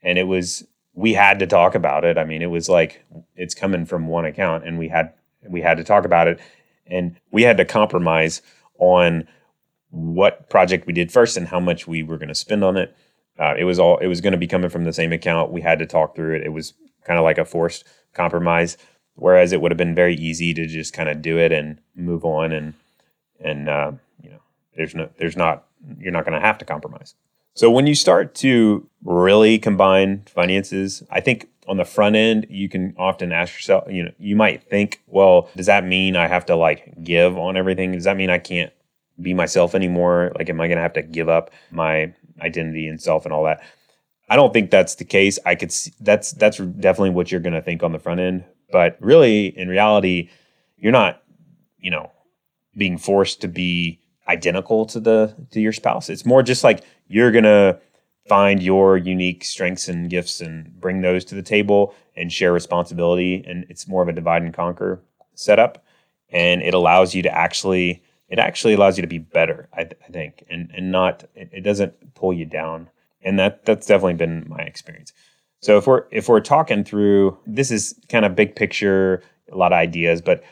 and 0.02 0.17
it 0.17 0.28
was 0.28 0.65
we 0.93 1.13
had 1.13 1.39
to 1.39 1.48
talk 1.48 1.76
about 1.76 2.04
it. 2.04 2.17
I 2.17 2.26
mean, 2.26 2.41
it 2.41 2.48
was 2.48 2.67
like 2.67 3.06
it's 3.36 3.54
coming 3.54 3.86
from 3.86 4.08
one 4.08 4.26
account 4.26 4.65
and 4.65 4.78
we 4.78 4.89
had 4.89 5.13
we 5.48 5.62
had 5.62 5.78
to 5.78 5.84
talk 5.84 6.06
about 6.06 6.28
it 6.28 6.39
and 6.86 7.15
we 7.32 7.43
had 7.43 7.58
to 7.58 7.65
compromise 7.65 8.41
on 8.80 9.28
what 9.91 10.50
project 10.50 10.86
we 10.86 10.93
did 10.93 11.12
first 11.12 11.38
and 11.38 11.48
how 11.48 11.60
much 11.60 11.88
we 11.88 12.04
were 12.04 12.17
going 12.17 12.30
to 12.30 12.36
spend 12.36 12.63
on 12.63 12.78
it. 12.78 12.95
Uh, 13.39 13.56
it 13.58 13.63
was 13.63 13.80
all 13.80 13.98
it 14.00 14.08
was 14.08 14.22
going 14.22 14.34
to 14.34 14.38
be 14.38 14.48
coming 14.48 14.69
from 14.69 14.84
the 14.84 14.93
same 14.93 15.13
account. 15.13 15.52
We 15.52 15.62
had 15.62 15.80
to 15.80 15.86
talk 15.86 16.15
through 16.15 16.36
it. 16.36 16.43
It 16.43 16.52
was 16.52 16.74
kind 17.06 17.17
of 17.17 17.24
like 17.24 17.38
a 17.38 17.45
forced 17.45 17.86
compromise, 18.13 18.78
whereas 19.15 19.54
it 19.54 19.62
would 19.62 19.72
have 19.72 19.78
been 19.78 19.95
very 19.95 20.15
easy 20.15 20.54
to 20.54 20.67
just 20.67 20.93
kind 20.93 21.10
of 21.10 21.22
do 21.22 21.38
it 21.38 21.52
and 21.52 21.80
move 21.95 22.26
on 22.26 22.52
and 22.52 22.74
and 23.39 23.69
uh, 23.69 23.91
you 24.22 24.30
know 24.30 24.41
there's 24.76 24.93
no 24.93 25.10
there's 25.17 25.38
not 25.38 25.65
you're 25.97 26.11
not 26.11 26.25
going 26.25 26.39
to 26.39 26.45
have 26.45 26.57
to 26.59 26.65
compromise. 26.65 27.15
So 27.53 27.69
when 27.69 27.87
you 27.87 27.95
start 27.95 28.35
to 28.35 28.87
really 29.03 29.59
combine 29.59 30.23
finances, 30.27 31.03
I 31.09 31.19
think 31.19 31.49
on 31.67 31.77
the 31.77 31.85
front 31.85 32.15
end, 32.15 32.47
you 32.49 32.69
can 32.69 32.95
often 32.97 33.31
ask 33.31 33.53
yourself, 33.53 33.91
you 33.91 34.03
know, 34.03 34.11
you 34.17 34.35
might 34.35 34.63
think, 34.63 35.01
well, 35.07 35.49
does 35.55 35.65
that 35.65 35.85
mean 35.85 36.15
I 36.15 36.27
have 36.27 36.45
to 36.47 36.55
like 36.55 37.03
give 37.03 37.37
on 37.37 37.57
everything? 37.57 37.91
Does 37.91 38.05
that 38.05 38.17
mean 38.17 38.29
I 38.29 38.39
can't 38.39 38.71
be 39.21 39.33
myself 39.33 39.75
anymore? 39.75 40.31
Like, 40.37 40.49
am 40.49 40.61
I 40.61 40.67
going 40.67 40.77
to 40.77 40.81
have 40.81 40.93
to 40.93 41.03
give 41.03 41.29
up 41.29 41.51
my 41.69 42.13
identity 42.41 42.87
and 42.87 43.01
self 43.01 43.25
and 43.25 43.33
all 43.33 43.43
that? 43.43 43.61
I 44.29 44.35
don't 44.35 44.53
think 44.53 44.71
that's 44.71 44.95
the 44.95 45.05
case. 45.05 45.39
I 45.45 45.55
could 45.55 45.71
see 45.71 45.91
that's 45.99 46.31
that's 46.33 46.57
definitely 46.57 47.09
what 47.09 47.31
you're 47.31 47.41
going 47.41 47.53
to 47.53 47.61
think 47.61 47.83
on 47.83 47.91
the 47.91 47.99
front 47.99 48.19
end, 48.19 48.45
but 48.71 48.97
really, 48.99 49.47
in 49.47 49.67
reality, 49.67 50.29
you're 50.77 50.91
not, 50.91 51.23
you 51.79 51.89
know, 51.89 52.11
being 52.77 52.97
forced 52.97 53.41
to 53.41 53.47
be 53.47 53.98
identical 54.29 54.85
to 54.85 54.99
the 54.99 55.35
to 55.51 55.59
your 55.59 55.73
spouse. 55.73 56.09
It's 56.09 56.25
more 56.25 56.43
just 56.43 56.63
like 56.63 56.83
you're 57.07 57.31
to 57.43 57.79
find 58.27 58.61
your 58.61 58.95
unique 58.95 59.43
strengths 59.43 59.87
and 59.87 60.09
gifts 60.09 60.39
and 60.39 60.79
bring 60.79 61.01
those 61.01 61.25
to 61.25 61.35
the 61.35 61.41
table 61.41 61.95
and 62.15 62.31
share 62.31 62.53
responsibility. 62.53 63.43
And 63.45 63.65
it's 63.69 63.87
more 63.87 64.03
of 64.03 64.07
a 64.07 64.13
divide 64.13 64.43
and 64.43 64.53
conquer 64.53 65.01
setup. 65.33 65.83
And 66.29 66.61
it 66.61 66.75
allows 66.75 67.15
you 67.15 67.23
to 67.23 67.35
actually, 67.35 68.03
it 68.29 68.37
actually 68.37 68.75
allows 68.75 68.97
you 68.97 69.01
to 69.01 69.07
be 69.07 69.17
better, 69.17 69.67
I, 69.73 69.85
th- 69.85 69.97
I 70.07 70.11
think, 70.11 70.45
and, 70.47 70.69
and 70.75 70.91
not, 70.91 71.23
it, 71.33 71.49
it 71.51 71.61
doesn't 71.61 72.13
pull 72.13 72.31
you 72.31 72.45
down. 72.45 72.87
And 73.23 73.39
that, 73.39 73.65
that's 73.65 73.87
definitely 73.87 74.13
been 74.13 74.45
my 74.47 74.59
experience. 74.59 75.11
So 75.61 75.77
if 75.77 75.87
we're, 75.87 76.03
if 76.11 76.29
we're 76.29 76.39
talking 76.39 76.83
through, 76.83 77.35
this 77.47 77.71
is 77.71 77.99
kind 78.09 78.25
of 78.25 78.35
big 78.35 78.55
picture, 78.55 79.23
a 79.51 79.57
lot 79.57 79.73
of 79.73 79.77
ideas, 79.77 80.21
but 80.21 80.43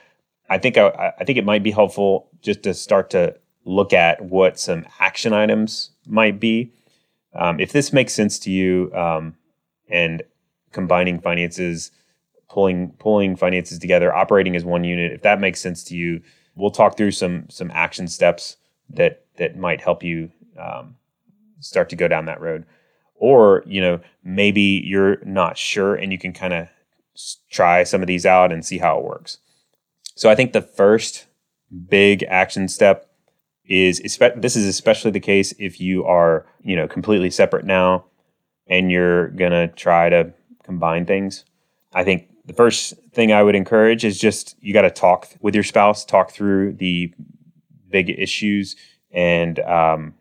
I 0.49 0.57
think 0.57 0.77
I, 0.77 1.13
I 1.19 1.23
think 1.25 1.37
it 1.37 1.45
might 1.45 1.61
be 1.61 1.71
helpful 1.71 2.29
just 2.41 2.63
to 2.63 2.73
start 2.73 3.11
to 3.11 3.35
look 3.67 3.93
at 3.93 4.21
what 4.21 4.59
some 4.59 4.85
action 4.99 5.33
items 5.33 5.91
might 6.07 6.39
be 6.39 6.71
um, 7.37 7.59
if 7.59 7.71
this 7.71 7.93
makes 7.93 8.13
sense 8.13 8.39
to 8.39 8.51
you 8.51 8.91
um, 8.93 9.35
and 9.89 10.23
combining 10.71 11.19
finances, 11.19 11.91
pulling 12.49 12.91
pulling 12.99 13.35
finances 13.35 13.77
together, 13.79 14.13
operating 14.13 14.55
as 14.55 14.65
one 14.65 14.83
unit, 14.83 15.13
if 15.13 15.21
that 15.21 15.39
makes 15.39 15.61
sense 15.61 15.83
to 15.85 15.95
you, 15.95 16.21
we'll 16.55 16.71
talk 16.71 16.97
through 16.97 17.11
some 17.11 17.47
some 17.49 17.71
action 17.73 18.07
steps 18.07 18.57
that 18.89 19.25
that 19.37 19.55
might 19.55 19.81
help 19.81 20.03
you 20.03 20.31
um, 20.59 20.95
start 21.59 21.89
to 21.89 21.95
go 21.95 22.07
down 22.07 22.25
that 22.25 22.41
road. 22.41 22.65
Or 23.15 23.63
you 23.67 23.81
know 23.81 23.99
maybe 24.23 24.81
you're 24.83 25.23
not 25.23 25.57
sure 25.57 25.95
and 25.95 26.11
you 26.11 26.17
can 26.17 26.33
kind 26.33 26.53
of 26.53 26.69
try 27.49 27.83
some 27.83 28.01
of 28.01 28.07
these 28.07 28.25
out 28.25 28.51
and 28.51 28.65
see 28.65 28.79
how 28.79 28.97
it 28.97 29.05
works. 29.05 29.37
So 30.15 30.29
I 30.29 30.35
think 30.35 30.53
the 30.53 30.61
first 30.61 31.25
big 31.89 32.23
action 32.23 32.67
step 32.67 33.06
is 33.67 33.99
this 33.99 34.55
is 34.55 34.65
especially 34.65 35.11
the 35.11 35.19
case 35.19 35.53
if 35.59 35.79
you 35.79 36.05
are 36.05 36.45
you 36.63 36.75
know 36.75 36.87
completely 36.87 37.29
separate 37.29 37.65
now 37.65 38.05
and 38.67 38.91
you're 38.91 39.29
gonna 39.29 39.67
try 39.69 40.09
to 40.09 40.33
combine 40.63 41.05
things. 41.05 41.45
I 41.93 42.03
think 42.03 42.29
the 42.45 42.53
first 42.53 42.93
thing 43.11 43.33
i 43.33 43.43
would 43.43 43.55
encourage 43.55 44.05
is 44.05 44.17
just 44.17 44.55
you 44.61 44.71
got 44.71 44.83
to 44.83 44.89
talk 44.89 45.27
with 45.41 45.53
your 45.53 45.65
spouse 45.65 46.05
talk 46.05 46.31
through 46.31 46.71
the 46.71 47.13
big 47.89 48.09
issues 48.09 48.77
and 49.11 49.59
um, 49.61 50.13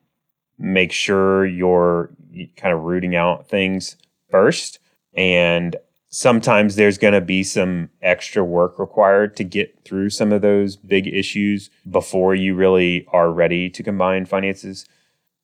make 0.59 0.93
sure 0.93 1.47
you're 1.47 2.11
kind 2.57 2.75
of 2.75 2.83
rooting 2.83 3.15
out 3.17 3.49
things 3.49 3.97
first. 4.31 4.79
And 5.17 5.77
sometimes 6.17 6.77
there's 6.77 6.97
going 6.97 7.13
to 7.13 7.21
be 7.21 7.43
some 7.43 7.91
extra 8.01 8.43
work 8.43 8.79
required 8.79 9.37
to 9.37 9.45
get 9.45 9.79
through 9.85 10.09
some 10.09 10.33
of 10.33 10.41
those 10.41 10.75
big 10.75 11.07
issues 11.07 11.69
before 11.91 12.35
you 12.35 12.55
really 12.55 13.07
are 13.13 13.31
ready 13.31 13.69
to 13.69 13.83
combine 13.83 14.25
finances. 14.25 14.87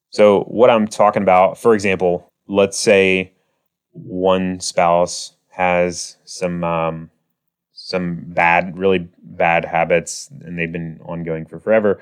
So, 0.08 0.44
what 0.44 0.70
I'm 0.70 0.88
talking 0.88 1.22
about, 1.22 1.58
for 1.58 1.74
example, 1.74 2.26
let's 2.48 2.78
say 2.78 3.34
one 3.90 4.60
spouse 4.60 5.34
has 5.50 6.16
some 6.24 6.64
um, 6.64 7.10
some 7.74 8.22
bad, 8.28 8.78
really 8.78 9.10
bad 9.22 9.66
habits, 9.66 10.30
and 10.40 10.58
they've 10.58 10.72
been 10.72 11.00
ongoing 11.04 11.44
for 11.44 11.60
forever, 11.60 12.00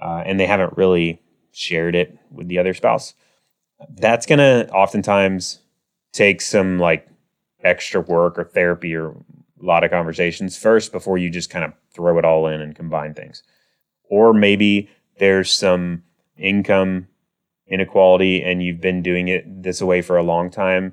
uh, 0.00 0.24
and 0.26 0.40
they 0.40 0.46
haven't 0.46 0.76
really 0.76 1.22
shared 1.52 1.94
it 1.94 2.18
with 2.32 2.48
the 2.48 2.58
other 2.58 2.74
spouse. 2.74 3.14
That's 3.90 4.26
going 4.26 4.40
to 4.40 4.68
oftentimes 4.72 5.60
take 6.12 6.40
some 6.40 6.80
like 6.80 7.06
extra 7.62 8.00
work 8.00 8.38
or 8.38 8.44
therapy 8.44 8.94
or 8.94 9.10
a 9.10 9.64
lot 9.64 9.84
of 9.84 9.90
conversations 9.90 10.58
first 10.58 10.92
before 10.92 11.18
you 11.18 11.30
just 11.30 11.50
kind 11.50 11.64
of 11.64 11.72
throw 11.92 12.18
it 12.18 12.24
all 12.24 12.46
in 12.46 12.60
and 12.60 12.74
combine 12.74 13.14
things. 13.14 13.42
Or 14.08 14.34
maybe 14.34 14.88
there's 15.18 15.52
some 15.52 16.02
income 16.36 17.08
inequality 17.66 18.42
and 18.42 18.62
you've 18.62 18.80
been 18.80 19.02
doing 19.02 19.28
it 19.28 19.62
this 19.62 19.80
way 19.80 20.02
for 20.02 20.16
a 20.16 20.22
long 20.22 20.50
time 20.50 20.92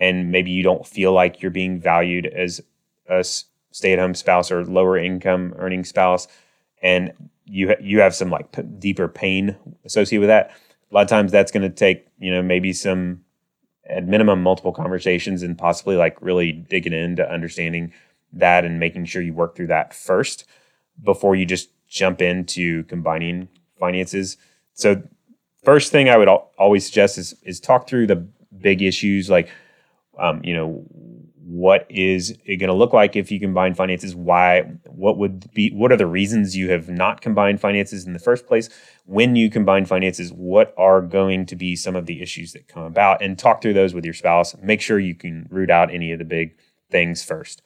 and 0.00 0.30
maybe 0.30 0.50
you 0.50 0.62
don't 0.62 0.86
feel 0.86 1.12
like 1.12 1.40
you're 1.40 1.50
being 1.50 1.80
valued 1.80 2.26
as 2.26 2.60
a 3.08 3.24
stay-at-home 3.70 4.14
spouse 4.14 4.50
or 4.50 4.64
lower 4.64 4.98
income 4.98 5.54
earning 5.58 5.84
spouse 5.84 6.28
and 6.82 7.12
you 7.44 7.74
you 7.80 8.00
have 8.00 8.14
some 8.14 8.30
like 8.30 8.52
p- 8.52 8.62
deeper 8.62 9.08
pain 9.08 9.56
associated 9.84 10.20
with 10.20 10.28
that 10.28 10.50
a 10.90 10.94
lot 10.94 11.02
of 11.02 11.08
times 11.08 11.32
that's 11.32 11.52
going 11.52 11.62
to 11.62 11.74
take 11.74 12.06
you 12.18 12.30
know 12.30 12.42
maybe 12.42 12.72
some 12.72 13.20
at 13.88 14.06
minimum 14.06 14.42
multiple 14.42 14.72
conversations 14.72 15.42
and 15.42 15.56
possibly 15.56 15.96
like 15.96 16.20
really 16.20 16.52
digging 16.52 16.92
into 16.92 17.28
understanding 17.30 17.92
that 18.32 18.64
and 18.64 18.78
making 18.78 19.04
sure 19.04 19.22
you 19.22 19.32
work 19.32 19.56
through 19.56 19.66
that 19.66 19.94
first 19.94 20.44
before 21.02 21.34
you 21.34 21.46
just 21.46 21.70
jump 21.88 22.20
into 22.20 22.84
combining 22.84 23.48
finances. 23.78 24.36
So 24.74 25.02
first 25.64 25.92
thing 25.92 26.08
i 26.08 26.16
would 26.16 26.28
al- 26.28 26.50
always 26.58 26.86
suggest 26.86 27.18
is 27.18 27.34
is 27.42 27.60
talk 27.60 27.88
through 27.88 28.06
the 28.06 28.16
big 28.60 28.80
issues 28.82 29.28
like 29.28 29.50
um, 30.18 30.40
you 30.42 30.54
know 30.54 30.84
what 31.48 31.86
is 31.88 32.36
it 32.44 32.56
going 32.56 32.68
to 32.68 32.74
look 32.74 32.92
like 32.92 33.16
if 33.16 33.30
you 33.30 33.40
combine 33.40 33.74
finances? 33.74 34.14
Why 34.14 34.70
what 34.84 35.16
would 35.16 35.50
be 35.54 35.70
what 35.70 35.90
are 35.90 35.96
the 35.96 36.06
reasons 36.06 36.54
you 36.54 36.70
have 36.70 36.90
not 36.90 37.22
combined 37.22 37.58
finances 37.58 38.06
in 38.06 38.12
the 38.12 38.18
first 38.18 38.46
place? 38.46 38.68
When 39.06 39.34
you 39.34 39.48
combine 39.48 39.86
finances 39.86 40.30
what 40.30 40.74
are 40.76 41.00
going 41.00 41.46
to 41.46 41.56
be 41.56 41.74
some 41.74 41.96
of 41.96 42.04
the 42.04 42.20
issues 42.20 42.52
that 42.52 42.68
come 42.68 42.82
about? 42.82 43.22
And 43.22 43.38
talk 43.38 43.62
through 43.62 43.72
those 43.72 43.94
with 43.94 44.04
your 44.04 44.12
spouse. 44.12 44.54
Make 44.58 44.82
sure 44.82 44.98
you 44.98 45.14
can 45.14 45.48
root 45.50 45.70
out 45.70 45.90
any 45.90 46.12
of 46.12 46.18
the 46.18 46.26
big 46.26 46.54
things 46.90 47.24
first. 47.24 47.62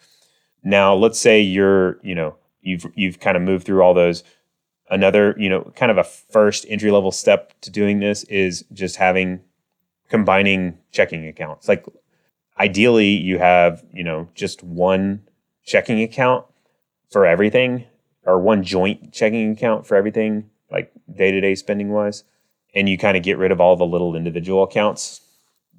Now 0.63 0.95
let's 0.95 1.19
say 1.19 1.41
you're 1.41 1.99
you 2.05 2.15
know 2.15 2.37
you've 2.61 2.87
you've 2.95 3.19
kind 3.19 3.37
of 3.37 3.43
moved 3.43 3.67
through 3.67 3.83
all 3.83 3.95
those. 3.95 4.23
Another 4.91 5.35
you 5.37 5.49
know 5.49 5.73
kind 5.75 5.91
of 5.91 5.99
a 5.99 6.05
first 6.05 6.67
entry 6.69 6.93
level 6.93 7.11
step 7.11 7.53
to 7.63 7.71
doing 7.71 7.99
this 7.99 8.23
is 8.25 8.65
just 8.73 8.95
having 8.95 9.41
combining 10.09 10.79
checking 10.93 11.27
accounts. 11.27 11.67
Like 11.67 11.85
ideally 12.59 13.09
you 13.09 13.39
have 13.39 13.85
you 13.93 14.05
know 14.05 14.29
just 14.35 14.63
one 14.63 15.23
checking 15.65 16.03
account 16.03 16.45
for 17.11 17.27
everything 17.27 17.85
or 18.25 18.39
one 18.39 18.63
joint 18.63 19.13
checking 19.13 19.53
account 19.53 19.87
for 19.87 19.97
everything 19.97 20.49
like 20.71 20.91
day-to-day 21.15 21.55
spending 21.55 21.91
wise 21.91 22.25
and 22.75 22.89
you 22.89 22.97
kind 22.97 23.17
of 23.17 23.23
get 23.23 23.39
rid 23.39 23.53
of 23.53 23.61
all 23.61 23.77
the 23.77 23.85
little 23.85 24.17
individual 24.17 24.63
accounts. 24.63 25.21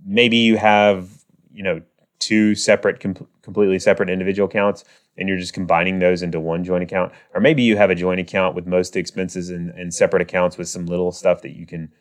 Maybe 0.05 0.37
you 0.37 0.57
have 0.57 1.09
you 1.51 1.63
know 1.63 1.81
two 2.19 2.55
separate 2.55 2.99
com- 2.99 3.27
completely 3.41 3.79
separate 3.79 4.09
individual 4.09 4.47
accounts 4.47 4.83
and 5.17 5.29
you're 5.29 5.37
just 5.37 5.53
combining 5.53 5.99
those 5.99 6.23
into 6.23 6.39
one 6.39 6.63
joint 6.63 6.83
account. 6.83 7.11
Or 7.35 7.41
maybe 7.41 7.61
you 7.61 7.77
have 7.77 7.91
a 7.91 7.95
joint 7.95 8.19
account 8.19 8.55
with 8.55 8.65
most 8.65 8.95
expenses 8.95 9.49
and, 9.49 9.69
and 9.71 9.93
separate 9.93 10.21
accounts 10.21 10.57
with 10.57 10.67
some 10.67 10.87
little 10.87 11.11
stuff 11.11 11.43
that 11.43 11.55
you 11.55 11.67
can 11.67 11.91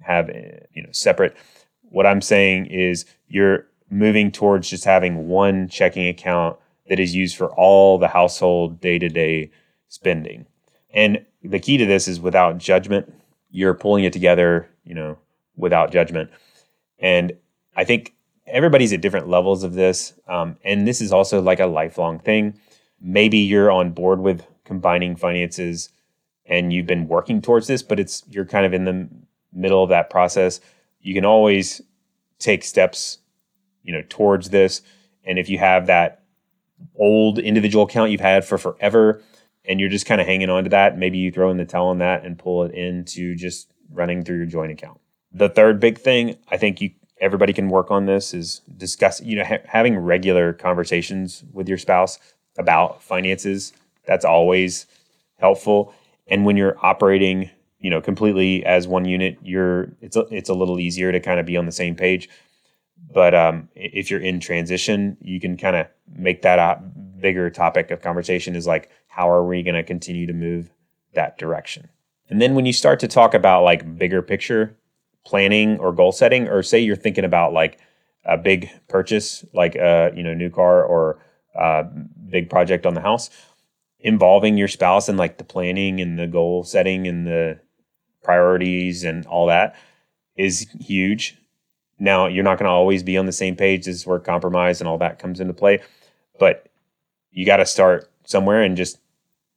have 0.00 0.28
eh, 0.28 0.58
you 0.72 0.82
know 0.82 0.90
separate. 0.92 1.36
What 1.82 2.06
i'm 2.06 2.22
saying 2.22 2.66
is 2.66 3.04
you're 3.28 3.66
moving 3.92 4.32
towards 4.32 4.70
just 4.70 4.84
having 4.84 5.28
one 5.28 5.68
checking 5.68 6.08
account 6.08 6.56
that 6.88 6.98
is 6.98 7.14
used 7.14 7.36
for 7.36 7.48
all 7.52 7.98
the 7.98 8.08
household 8.08 8.80
day 8.80 8.98
to 8.98 9.08
day 9.08 9.50
spending. 9.88 10.46
And 10.94 11.24
the 11.42 11.60
key 11.60 11.76
to 11.76 11.84
this 11.84 12.08
is 12.08 12.18
without 12.18 12.58
judgment. 12.58 13.12
You're 13.50 13.74
pulling 13.74 14.04
it 14.04 14.12
together, 14.12 14.68
you 14.84 14.94
know, 14.94 15.18
without 15.56 15.92
judgment. 15.92 16.30
And 16.98 17.34
I 17.76 17.84
think 17.84 18.14
everybody's 18.46 18.92
at 18.94 19.02
different 19.02 19.28
levels 19.28 19.62
of 19.62 19.74
this. 19.74 20.14
Um, 20.26 20.56
and 20.64 20.88
this 20.88 21.02
is 21.02 21.12
also 21.12 21.42
like 21.42 21.60
a 21.60 21.66
lifelong 21.66 22.18
thing. 22.18 22.58
Maybe 23.00 23.38
you're 23.38 23.70
on 23.70 23.90
board 23.90 24.20
with 24.20 24.46
combining 24.64 25.16
finances 25.16 25.90
and 26.46 26.72
you've 26.72 26.86
been 26.86 27.08
working 27.08 27.42
towards 27.42 27.66
this, 27.66 27.82
but 27.82 28.00
it's 28.00 28.22
you're 28.30 28.46
kind 28.46 28.64
of 28.64 28.72
in 28.72 28.84
the 28.84 29.08
middle 29.52 29.82
of 29.82 29.90
that 29.90 30.08
process. 30.08 30.60
You 31.00 31.14
can 31.14 31.24
always 31.26 31.82
take 32.38 32.64
steps 32.64 33.18
you 33.82 33.92
know 33.92 34.02
towards 34.08 34.50
this. 34.50 34.82
And 35.24 35.38
if 35.38 35.48
you 35.48 35.58
have 35.58 35.86
that 35.86 36.22
old 36.96 37.38
individual 37.38 37.84
account 37.84 38.10
you've 38.10 38.20
had 38.20 38.44
for 38.44 38.58
forever 38.58 39.22
and 39.64 39.78
you're 39.78 39.88
just 39.88 40.06
kind 40.06 40.20
of 40.20 40.26
hanging 40.26 40.50
on 40.50 40.64
to 40.64 40.70
that 40.70 40.98
maybe 40.98 41.18
you 41.18 41.30
throw 41.30 41.50
in 41.50 41.56
the 41.56 41.64
towel 41.64 41.88
on 41.88 41.98
that 41.98 42.24
and 42.24 42.38
pull 42.38 42.64
it 42.64 42.74
into 42.74 43.36
just 43.36 43.72
running 43.90 44.24
through 44.24 44.36
your 44.36 44.46
joint 44.46 44.72
account. 44.72 45.00
The 45.32 45.48
third 45.48 45.80
big 45.80 45.98
thing 45.98 46.36
i 46.50 46.56
think 46.56 46.80
you 46.80 46.90
everybody 47.20 47.52
can 47.52 47.68
work 47.68 47.90
on 47.90 48.06
this 48.06 48.34
is 48.34 48.60
discuss 48.76 49.22
you 49.22 49.36
know 49.36 49.44
ha- 49.44 49.64
having 49.64 49.96
regular 49.96 50.52
conversations 50.52 51.44
with 51.52 51.68
your 51.68 51.78
spouse 51.78 52.18
about 52.58 53.02
finances. 53.02 53.72
That's 54.04 54.24
always 54.24 54.86
helpful. 55.38 55.94
And 56.26 56.44
when 56.44 56.56
you're 56.56 56.76
operating 56.84 57.48
you 57.78 57.90
know 57.90 58.00
completely 58.00 58.64
as 58.64 58.86
one 58.86 59.04
unit 59.04 59.38
you're 59.42 59.92
it's 60.00 60.16
a, 60.16 60.20
it's 60.30 60.48
a 60.48 60.54
little 60.54 60.78
easier 60.78 61.12
to 61.12 61.20
kind 61.20 61.40
of 61.40 61.46
be 61.46 61.56
on 61.56 61.66
the 61.66 61.72
same 61.72 61.94
page 61.94 62.28
but 63.12 63.34
um, 63.34 63.68
if 63.74 64.10
you're 64.10 64.20
in 64.20 64.40
transition, 64.40 65.16
you 65.20 65.40
can 65.40 65.56
kind 65.56 65.76
of 65.76 65.86
make 66.14 66.42
that 66.42 66.58
a 66.58 66.82
bigger 67.20 67.50
topic 67.50 67.90
of 67.90 68.00
conversation 68.00 68.56
is 68.56 68.66
like, 68.66 68.90
how 69.06 69.30
are 69.30 69.44
we 69.44 69.62
going 69.62 69.74
to 69.74 69.82
continue 69.82 70.26
to 70.26 70.32
move 70.32 70.70
that 71.14 71.38
direction? 71.38 71.88
And 72.28 72.40
then 72.40 72.54
when 72.54 72.66
you 72.66 72.72
start 72.72 73.00
to 73.00 73.08
talk 73.08 73.34
about 73.34 73.64
like 73.64 73.98
bigger 73.98 74.22
picture 74.22 74.76
planning 75.24 75.78
or 75.78 75.92
goal 75.92 76.12
setting, 76.12 76.48
or 76.48 76.62
say 76.62 76.80
you're 76.80 76.96
thinking 76.96 77.24
about 77.24 77.52
like 77.52 77.78
a 78.24 78.36
big 78.36 78.70
purchase, 78.88 79.44
like 79.52 79.74
a 79.74 80.12
you 80.16 80.22
know 80.22 80.34
new 80.34 80.50
car 80.50 80.84
or 80.84 81.18
a 81.54 81.84
big 82.30 82.48
project 82.48 82.86
on 82.86 82.94
the 82.94 83.00
house, 83.00 83.28
involving 84.00 84.56
your 84.56 84.68
spouse 84.68 85.08
and 85.08 85.18
like 85.18 85.38
the 85.38 85.44
planning 85.44 86.00
and 86.00 86.18
the 86.18 86.26
goal 86.26 86.64
setting 86.64 87.06
and 87.06 87.26
the 87.26 87.60
priorities 88.22 89.04
and 89.04 89.26
all 89.26 89.46
that 89.46 89.76
is 90.36 90.66
huge 90.80 91.36
now, 92.02 92.26
you're 92.26 92.42
not 92.42 92.58
going 92.58 92.66
to 92.66 92.72
always 92.72 93.04
be 93.04 93.16
on 93.16 93.26
the 93.26 93.32
same 93.32 93.54
page. 93.54 93.84
This 93.84 93.94
is 93.94 94.06
where 94.06 94.18
compromise 94.18 94.80
and 94.80 94.88
all 94.88 94.98
that 94.98 95.20
comes 95.20 95.38
into 95.38 95.54
play. 95.54 95.80
But 96.36 96.66
you 97.30 97.46
got 97.46 97.58
to 97.58 97.66
start 97.66 98.10
somewhere 98.24 98.60
and 98.60 98.76
just 98.76 98.98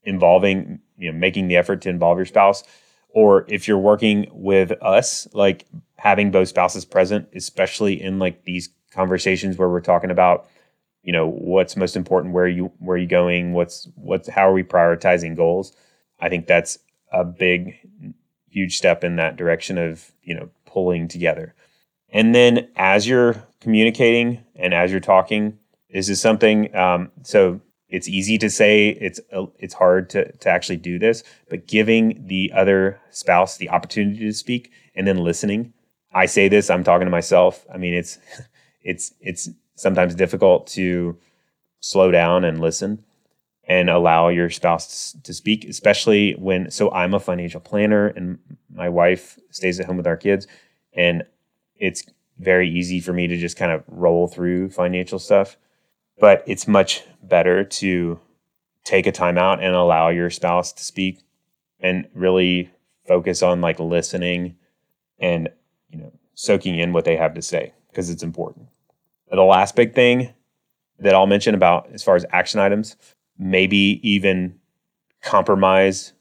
involving, 0.03 0.79
you 0.95 1.11
know, 1.11 1.17
making 1.17 1.47
the 1.47 1.55
effort 1.55 1.81
to 1.81 1.89
involve 1.89 2.19
your 2.19 2.27
spouse. 2.27 2.63
Or 3.09 3.45
if 3.47 3.67
you're 3.67 3.79
working 3.79 4.27
with 4.31 4.71
us, 4.83 5.27
like 5.33 5.65
having 5.97 6.29
both 6.29 6.49
spouses 6.49 6.85
present, 6.85 7.27
especially 7.33 7.99
in 7.99 8.19
like 8.19 8.43
these 8.43 8.69
conversations 8.91 9.57
where 9.57 9.69
we're 9.69 9.81
talking 9.81 10.11
about, 10.11 10.47
you 11.01 11.11
know, 11.11 11.27
what's 11.27 11.75
most 11.75 11.95
important, 11.95 12.35
where 12.35 12.47
you 12.47 12.71
where 12.77 12.93
are 12.93 12.99
you 12.99 13.07
going, 13.07 13.53
what's 13.53 13.87
what's 13.95 14.29
how 14.29 14.47
are 14.47 14.53
we 14.53 14.63
prioritizing 14.63 15.35
goals? 15.35 15.75
I 16.19 16.29
think 16.29 16.45
that's 16.45 16.77
a 17.11 17.23
big, 17.23 17.75
huge 18.51 18.77
step 18.77 19.03
in 19.03 19.15
that 19.15 19.35
direction 19.35 19.79
of 19.79 20.11
you 20.21 20.35
know 20.35 20.49
pulling 20.65 21.07
together. 21.07 21.55
And 22.15 22.33
then 22.33 22.69
as 22.77 23.05
you're 23.05 23.43
communicating 23.59 24.41
and 24.55 24.73
as 24.73 24.89
you're 24.89 25.01
talking, 25.01 25.59
this 25.93 26.07
is 26.07 26.21
something. 26.21 26.73
Um, 26.73 27.11
so 27.23 27.59
it's 27.89 28.07
easy 28.07 28.37
to 28.37 28.49
say 28.49 28.87
it's 28.87 29.19
uh, 29.35 29.47
it's 29.59 29.73
hard 29.73 30.09
to 30.11 30.31
to 30.31 30.49
actually 30.49 30.77
do 30.77 30.97
this, 30.97 31.23
but 31.49 31.67
giving 31.67 32.25
the 32.25 32.53
other 32.55 33.01
spouse 33.11 33.57
the 33.57 33.69
opportunity 33.69 34.19
to 34.19 34.31
speak 34.31 34.71
and 34.95 35.05
then 35.05 35.17
listening. 35.17 35.73
I 36.13 36.25
say 36.27 36.47
this. 36.47 36.69
I'm 36.69 36.85
talking 36.85 37.05
to 37.05 37.11
myself. 37.11 37.65
I 37.73 37.77
mean, 37.77 37.93
it's 37.93 38.17
it's 38.81 39.13
it's 39.19 39.49
sometimes 39.75 40.15
difficult 40.15 40.67
to 40.67 41.17
slow 41.81 42.11
down 42.11 42.45
and 42.45 42.61
listen 42.61 43.03
and 43.67 43.89
allow 43.89 44.29
your 44.29 44.49
spouse 44.49 45.17
to 45.21 45.33
speak, 45.33 45.65
especially 45.65 46.31
when. 46.39 46.71
So 46.71 46.91
I'm 46.91 47.13
a 47.13 47.19
financial 47.19 47.59
planner, 47.59 48.07
and 48.07 48.39
my 48.73 48.87
wife 48.87 49.37
stays 49.51 49.81
at 49.81 49.85
home 49.85 49.97
with 49.97 50.07
our 50.07 50.15
kids, 50.15 50.47
and 50.93 51.25
it's 51.77 52.05
very 52.37 52.69
easy 52.69 52.99
for 52.99 53.13
me 53.13 53.27
to 53.27 53.37
just 53.37 53.57
kind 53.57 53.71
of 53.71 53.83
roll 53.87 54.27
through 54.27 54.69
financial 54.69 55.19
stuff. 55.19 55.57
But 56.19 56.43
it's 56.47 56.67
much 56.67 57.03
better 57.21 57.63
to 57.63 58.19
take 58.83 59.07
a 59.07 59.11
time 59.11 59.37
out 59.37 59.61
and 59.61 59.75
allow 59.75 60.09
your 60.09 60.29
spouse 60.29 60.71
to 60.73 60.83
speak 60.83 61.19
and 61.79 62.07
really 62.13 62.69
focus 63.07 63.43
on 63.43 63.61
like 63.61 63.79
listening 63.79 64.55
and 65.19 65.49
you 65.89 65.97
know 65.97 66.11
soaking 66.35 66.79
in 66.79 66.93
what 66.93 67.05
they 67.05 67.15
have 67.17 67.33
to 67.33 67.41
say 67.41 67.73
because 67.89 68.09
it's 68.09 68.23
important. 68.23 68.67
The 69.29 69.41
last 69.41 69.75
big 69.75 69.93
thing 69.93 70.33
that 70.99 71.15
I'll 71.15 71.27
mention 71.27 71.55
about 71.55 71.89
as 71.93 72.03
far 72.03 72.15
as 72.15 72.25
action 72.31 72.59
items, 72.59 72.95
maybe 73.37 73.99
even 74.03 74.59
compromise 75.21 76.13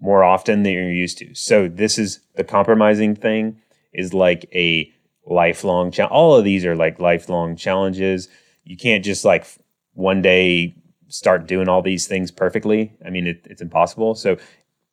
more 0.00 0.24
often 0.24 0.62
than 0.62 0.72
you're 0.72 0.90
used 0.90 1.18
to. 1.18 1.34
So 1.34 1.68
this 1.68 1.98
is 1.98 2.20
the 2.34 2.44
compromising 2.44 3.14
thing 3.14 3.60
is 3.98 4.14
like 4.14 4.48
a 4.54 4.92
lifelong 5.26 5.90
challenge. 5.90 6.12
All 6.12 6.36
of 6.36 6.44
these 6.44 6.64
are 6.64 6.76
like 6.76 7.00
lifelong 7.00 7.56
challenges. 7.56 8.28
You 8.64 8.76
can't 8.76 9.04
just 9.04 9.24
like 9.24 9.46
one 9.94 10.22
day 10.22 10.74
start 11.08 11.46
doing 11.46 11.68
all 11.68 11.82
these 11.82 12.06
things 12.06 12.30
perfectly. 12.30 12.92
I 13.04 13.10
mean, 13.10 13.26
it, 13.26 13.42
it's 13.44 13.62
impossible. 13.62 14.14
So, 14.14 14.36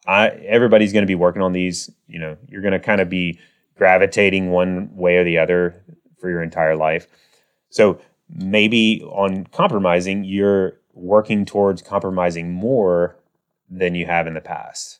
I 0.08 0.30
everybody's 0.30 0.94
going 0.94 1.04
to 1.04 1.08
be 1.08 1.16
working 1.16 1.42
on 1.42 1.54
these. 1.54 1.90
You 2.08 2.20
know, 2.20 2.38
you're 2.48 2.62
going 2.62 2.74
to 2.74 2.80
kind 2.80 3.02
of 3.02 3.10
be 3.10 3.40
gravitating 3.76 4.52
one 4.52 4.96
way 4.96 5.18
or 5.18 5.24
the 5.24 5.38
other 5.38 5.84
for 6.20 6.30
your 6.30 6.42
entire 6.42 6.76
life. 6.76 7.08
So 7.70 8.00
maybe 8.30 9.04
on 9.04 9.46
compromising, 9.48 10.24
you're 10.24 10.80
working 10.94 11.46
towards 11.46 11.82
compromising 11.82 12.52
more 12.52 13.18
than 13.70 13.96
you 13.96 14.06
have 14.06 14.28
in 14.28 14.34
the 14.34 14.42
past. 14.42 15.00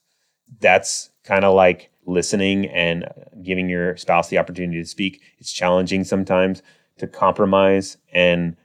That's 0.60 1.10
kind 1.26 1.44
of 1.44 1.56
like 1.56 1.90
listening 2.06 2.68
and 2.68 3.06
giving 3.44 3.68
your 3.68 3.98
spouse 3.98 4.30
the 4.30 4.38
opportunity 4.38 4.82
to 4.82 4.88
speak. 4.88 5.22
It's 5.40 5.52
challenging 5.52 6.04
sometimes 6.04 6.62
to 6.98 7.08
compromise 7.08 7.98
and 8.14 8.56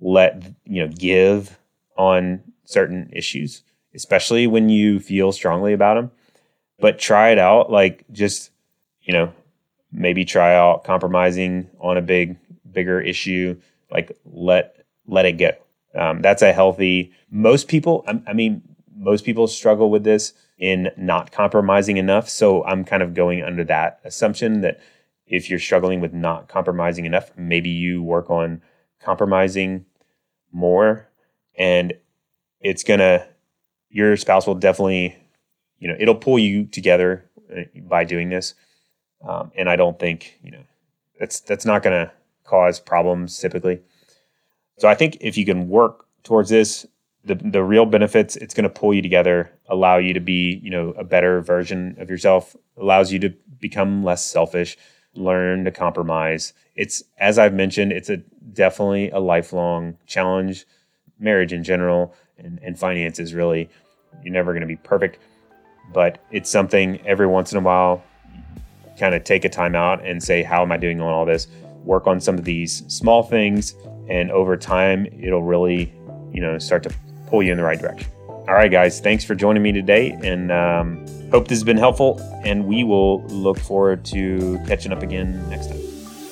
let 0.00 0.42
you 0.64 0.86
know 0.86 0.92
give 0.92 1.58
on 1.96 2.42
certain 2.64 3.10
issues, 3.12 3.62
especially 3.94 4.46
when 4.46 4.68
you 4.68 5.00
feel 5.00 5.32
strongly 5.32 5.72
about 5.72 5.94
them. 5.94 6.10
But 6.78 6.98
try 6.98 7.30
it 7.30 7.38
out, 7.38 7.70
like 7.70 8.04
just 8.12 8.50
you 9.02 9.12
know, 9.12 9.32
maybe 9.92 10.24
try 10.24 10.54
out 10.54 10.84
compromising 10.84 11.68
on 11.80 11.96
a 11.96 12.02
big 12.02 12.36
bigger 12.70 13.00
issue. 13.00 13.60
Like 13.90 14.16
let 14.24 14.84
let 15.06 15.26
it 15.26 15.32
go. 15.32 15.50
Um, 15.94 16.22
that's 16.22 16.42
a 16.42 16.52
healthy. 16.52 17.12
Most 17.30 17.66
people, 17.66 18.04
I, 18.06 18.20
I 18.28 18.32
mean, 18.32 18.62
most 19.00 19.24
people 19.24 19.48
struggle 19.48 19.90
with 19.90 20.04
this 20.04 20.34
in 20.58 20.90
not 20.96 21.32
compromising 21.32 21.96
enough. 21.96 22.28
So 22.28 22.62
I'm 22.64 22.84
kind 22.84 23.02
of 23.02 23.14
going 23.14 23.42
under 23.42 23.64
that 23.64 23.98
assumption 24.04 24.60
that 24.60 24.78
if 25.26 25.48
you're 25.48 25.58
struggling 25.58 26.00
with 26.00 26.12
not 26.12 26.48
compromising 26.48 27.06
enough, 27.06 27.30
maybe 27.36 27.70
you 27.70 28.02
work 28.02 28.28
on 28.28 28.60
compromising 29.00 29.86
more 30.52 31.08
and 31.56 31.94
it's 32.60 32.84
going 32.84 33.00
to, 33.00 33.26
your 33.88 34.16
spouse 34.18 34.46
will 34.46 34.54
definitely, 34.54 35.16
you 35.78 35.88
know, 35.88 35.96
it'll 35.98 36.14
pull 36.14 36.38
you 36.38 36.66
together 36.66 37.24
uh, 37.56 37.62
by 37.88 38.04
doing 38.04 38.28
this. 38.28 38.54
Um, 39.26 39.50
and 39.56 39.70
I 39.70 39.76
don't 39.76 39.98
think, 39.98 40.38
you 40.42 40.50
know, 40.50 40.64
that's, 41.18 41.40
that's 41.40 41.64
not 41.64 41.82
going 41.82 42.06
to 42.06 42.12
cause 42.44 42.78
problems 42.78 43.38
typically. 43.38 43.80
So 44.78 44.88
I 44.88 44.94
think 44.94 45.16
if 45.20 45.38
you 45.38 45.46
can 45.46 45.68
work 45.68 46.06
towards 46.22 46.50
this, 46.50 46.86
the 47.24 47.34
the 47.34 47.62
real 47.62 47.86
benefits 47.86 48.36
it's 48.36 48.54
going 48.54 48.64
to 48.64 48.70
pull 48.70 48.94
you 48.94 49.02
together 49.02 49.50
allow 49.68 49.98
you 49.98 50.14
to 50.14 50.20
be 50.20 50.58
you 50.62 50.70
know 50.70 50.90
a 50.92 51.04
better 51.04 51.40
version 51.42 51.94
of 51.98 52.08
yourself 52.08 52.56
allows 52.78 53.12
you 53.12 53.18
to 53.18 53.30
become 53.60 54.02
less 54.02 54.24
selfish 54.24 54.76
learn 55.14 55.64
to 55.64 55.70
compromise. 55.70 56.52
It's 56.76 57.02
as 57.18 57.38
i've 57.38 57.54
mentioned 57.54 57.92
it's 57.92 58.10
a 58.10 58.18
definitely 58.52 59.10
a 59.10 59.18
lifelong 59.18 59.96
challenge. 60.06 60.66
Marriage 61.18 61.52
in 61.52 61.62
general 61.62 62.14
and, 62.38 62.58
and 62.62 62.78
finances 62.78 63.34
really 63.34 63.68
you're 64.22 64.32
never 64.32 64.52
going 64.52 64.62
to 64.62 64.66
be 64.66 64.76
perfect 64.76 65.18
but 65.92 66.24
it's 66.30 66.48
something 66.48 67.04
every 67.06 67.26
once 67.26 67.52
in 67.52 67.58
a 67.58 67.60
while 67.60 68.02
kind 68.98 69.14
of 69.14 69.24
take 69.24 69.44
a 69.44 69.48
time 69.48 69.74
out 69.74 70.04
and 70.04 70.22
say 70.22 70.42
how 70.42 70.62
am 70.62 70.72
i 70.72 70.76
doing 70.76 71.00
on 71.00 71.12
all 71.12 71.26
this? 71.26 71.46
Work 71.84 72.06
on 72.06 72.20
some 72.20 72.38
of 72.38 72.44
these 72.44 72.84
small 72.92 73.22
things 73.22 73.74
and 74.08 74.30
over 74.30 74.56
time 74.56 75.06
it'll 75.20 75.42
really 75.42 75.92
you 76.32 76.40
know 76.40 76.58
start 76.58 76.82
to 76.84 76.94
pull 77.30 77.42
you 77.42 77.52
in 77.52 77.56
the 77.56 77.64
right 77.64 77.78
direction. 77.78 78.10
All 78.28 78.56
right, 78.56 78.70
guys, 78.70 79.00
thanks 79.00 79.24
for 79.24 79.34
joining 79.34 79.62
me 79.62 79.72
today, 79.72 80.10
and 80.22 80.50
um, 80.50 81.06
hope 81.30 81.48
this 81.48 81.58
has 81.58 81.64
been 81.64 81.76
helpful. 81.76 82.18
And 82.44 82.66
we 82.66 82.84
will 82.84 83.22
look 83.26 83.58
forward 83.58 84.04
to 84.06 84.58
catching 84.66 84.92
up 84.92 85.02
again 85.02 85.48
next 85.48 85.68
time. 85.68 85.78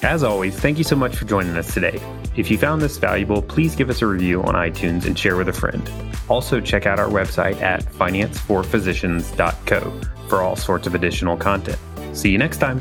As 0.03 0.23
always, 0.23 0.59
thank 0.59 0.79
you 0.79 0.85
so 0.85 0.97
much 0.97 1.17
for 1.17 1.25
joining 1.25 1.57
us 1.57 1.73
today. 1.73 1.99
If 2.37 2.51
you 2.51 2.59
found 2.59 2.83
this 2.83 2.99
valuable, 2.99 3.43
please 3.43 3.75
give 3.75 3.91
us 3.91 4.03
a 4.03 4.07
review 4.07 4.43
on 4.43 4.55
iTunes 4.55 5.07
and 5.07 5.19
share 5.19 5.37
with 5.37 5.49
a 5.49 5.53
friend. 5.53 5.91
Also, 6.29 6.61
check 6.61 6.87
out 6.87 7.01
our 7.01 7.09
website 7.09 7.61
at 7.63 7.85
financeforphysicians.co 7.85 10.01
for 10.29 10.43
all 10.43 10.57
sorts 10.57 10.87
of 10.87 10.95
additional 10.95 11.37
content. 11.37 11.79
See 12.13 12.31
you 12.31 12.39
next 12.39 12.59
time. 12.59 12.81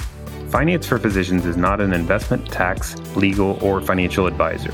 Finance 0.49 0.85
for 0.85 0.97
Physicians 0.97 1.45
is 1.45 1.57
not 1.57 1.81
an 1.81 1.93
investment, 1.93 2.49
tax, 2.51 2.95
legal, 3.15 3.57
or 3.63 3.81
financial 3.81 4.27
advisor. 4.27 4.73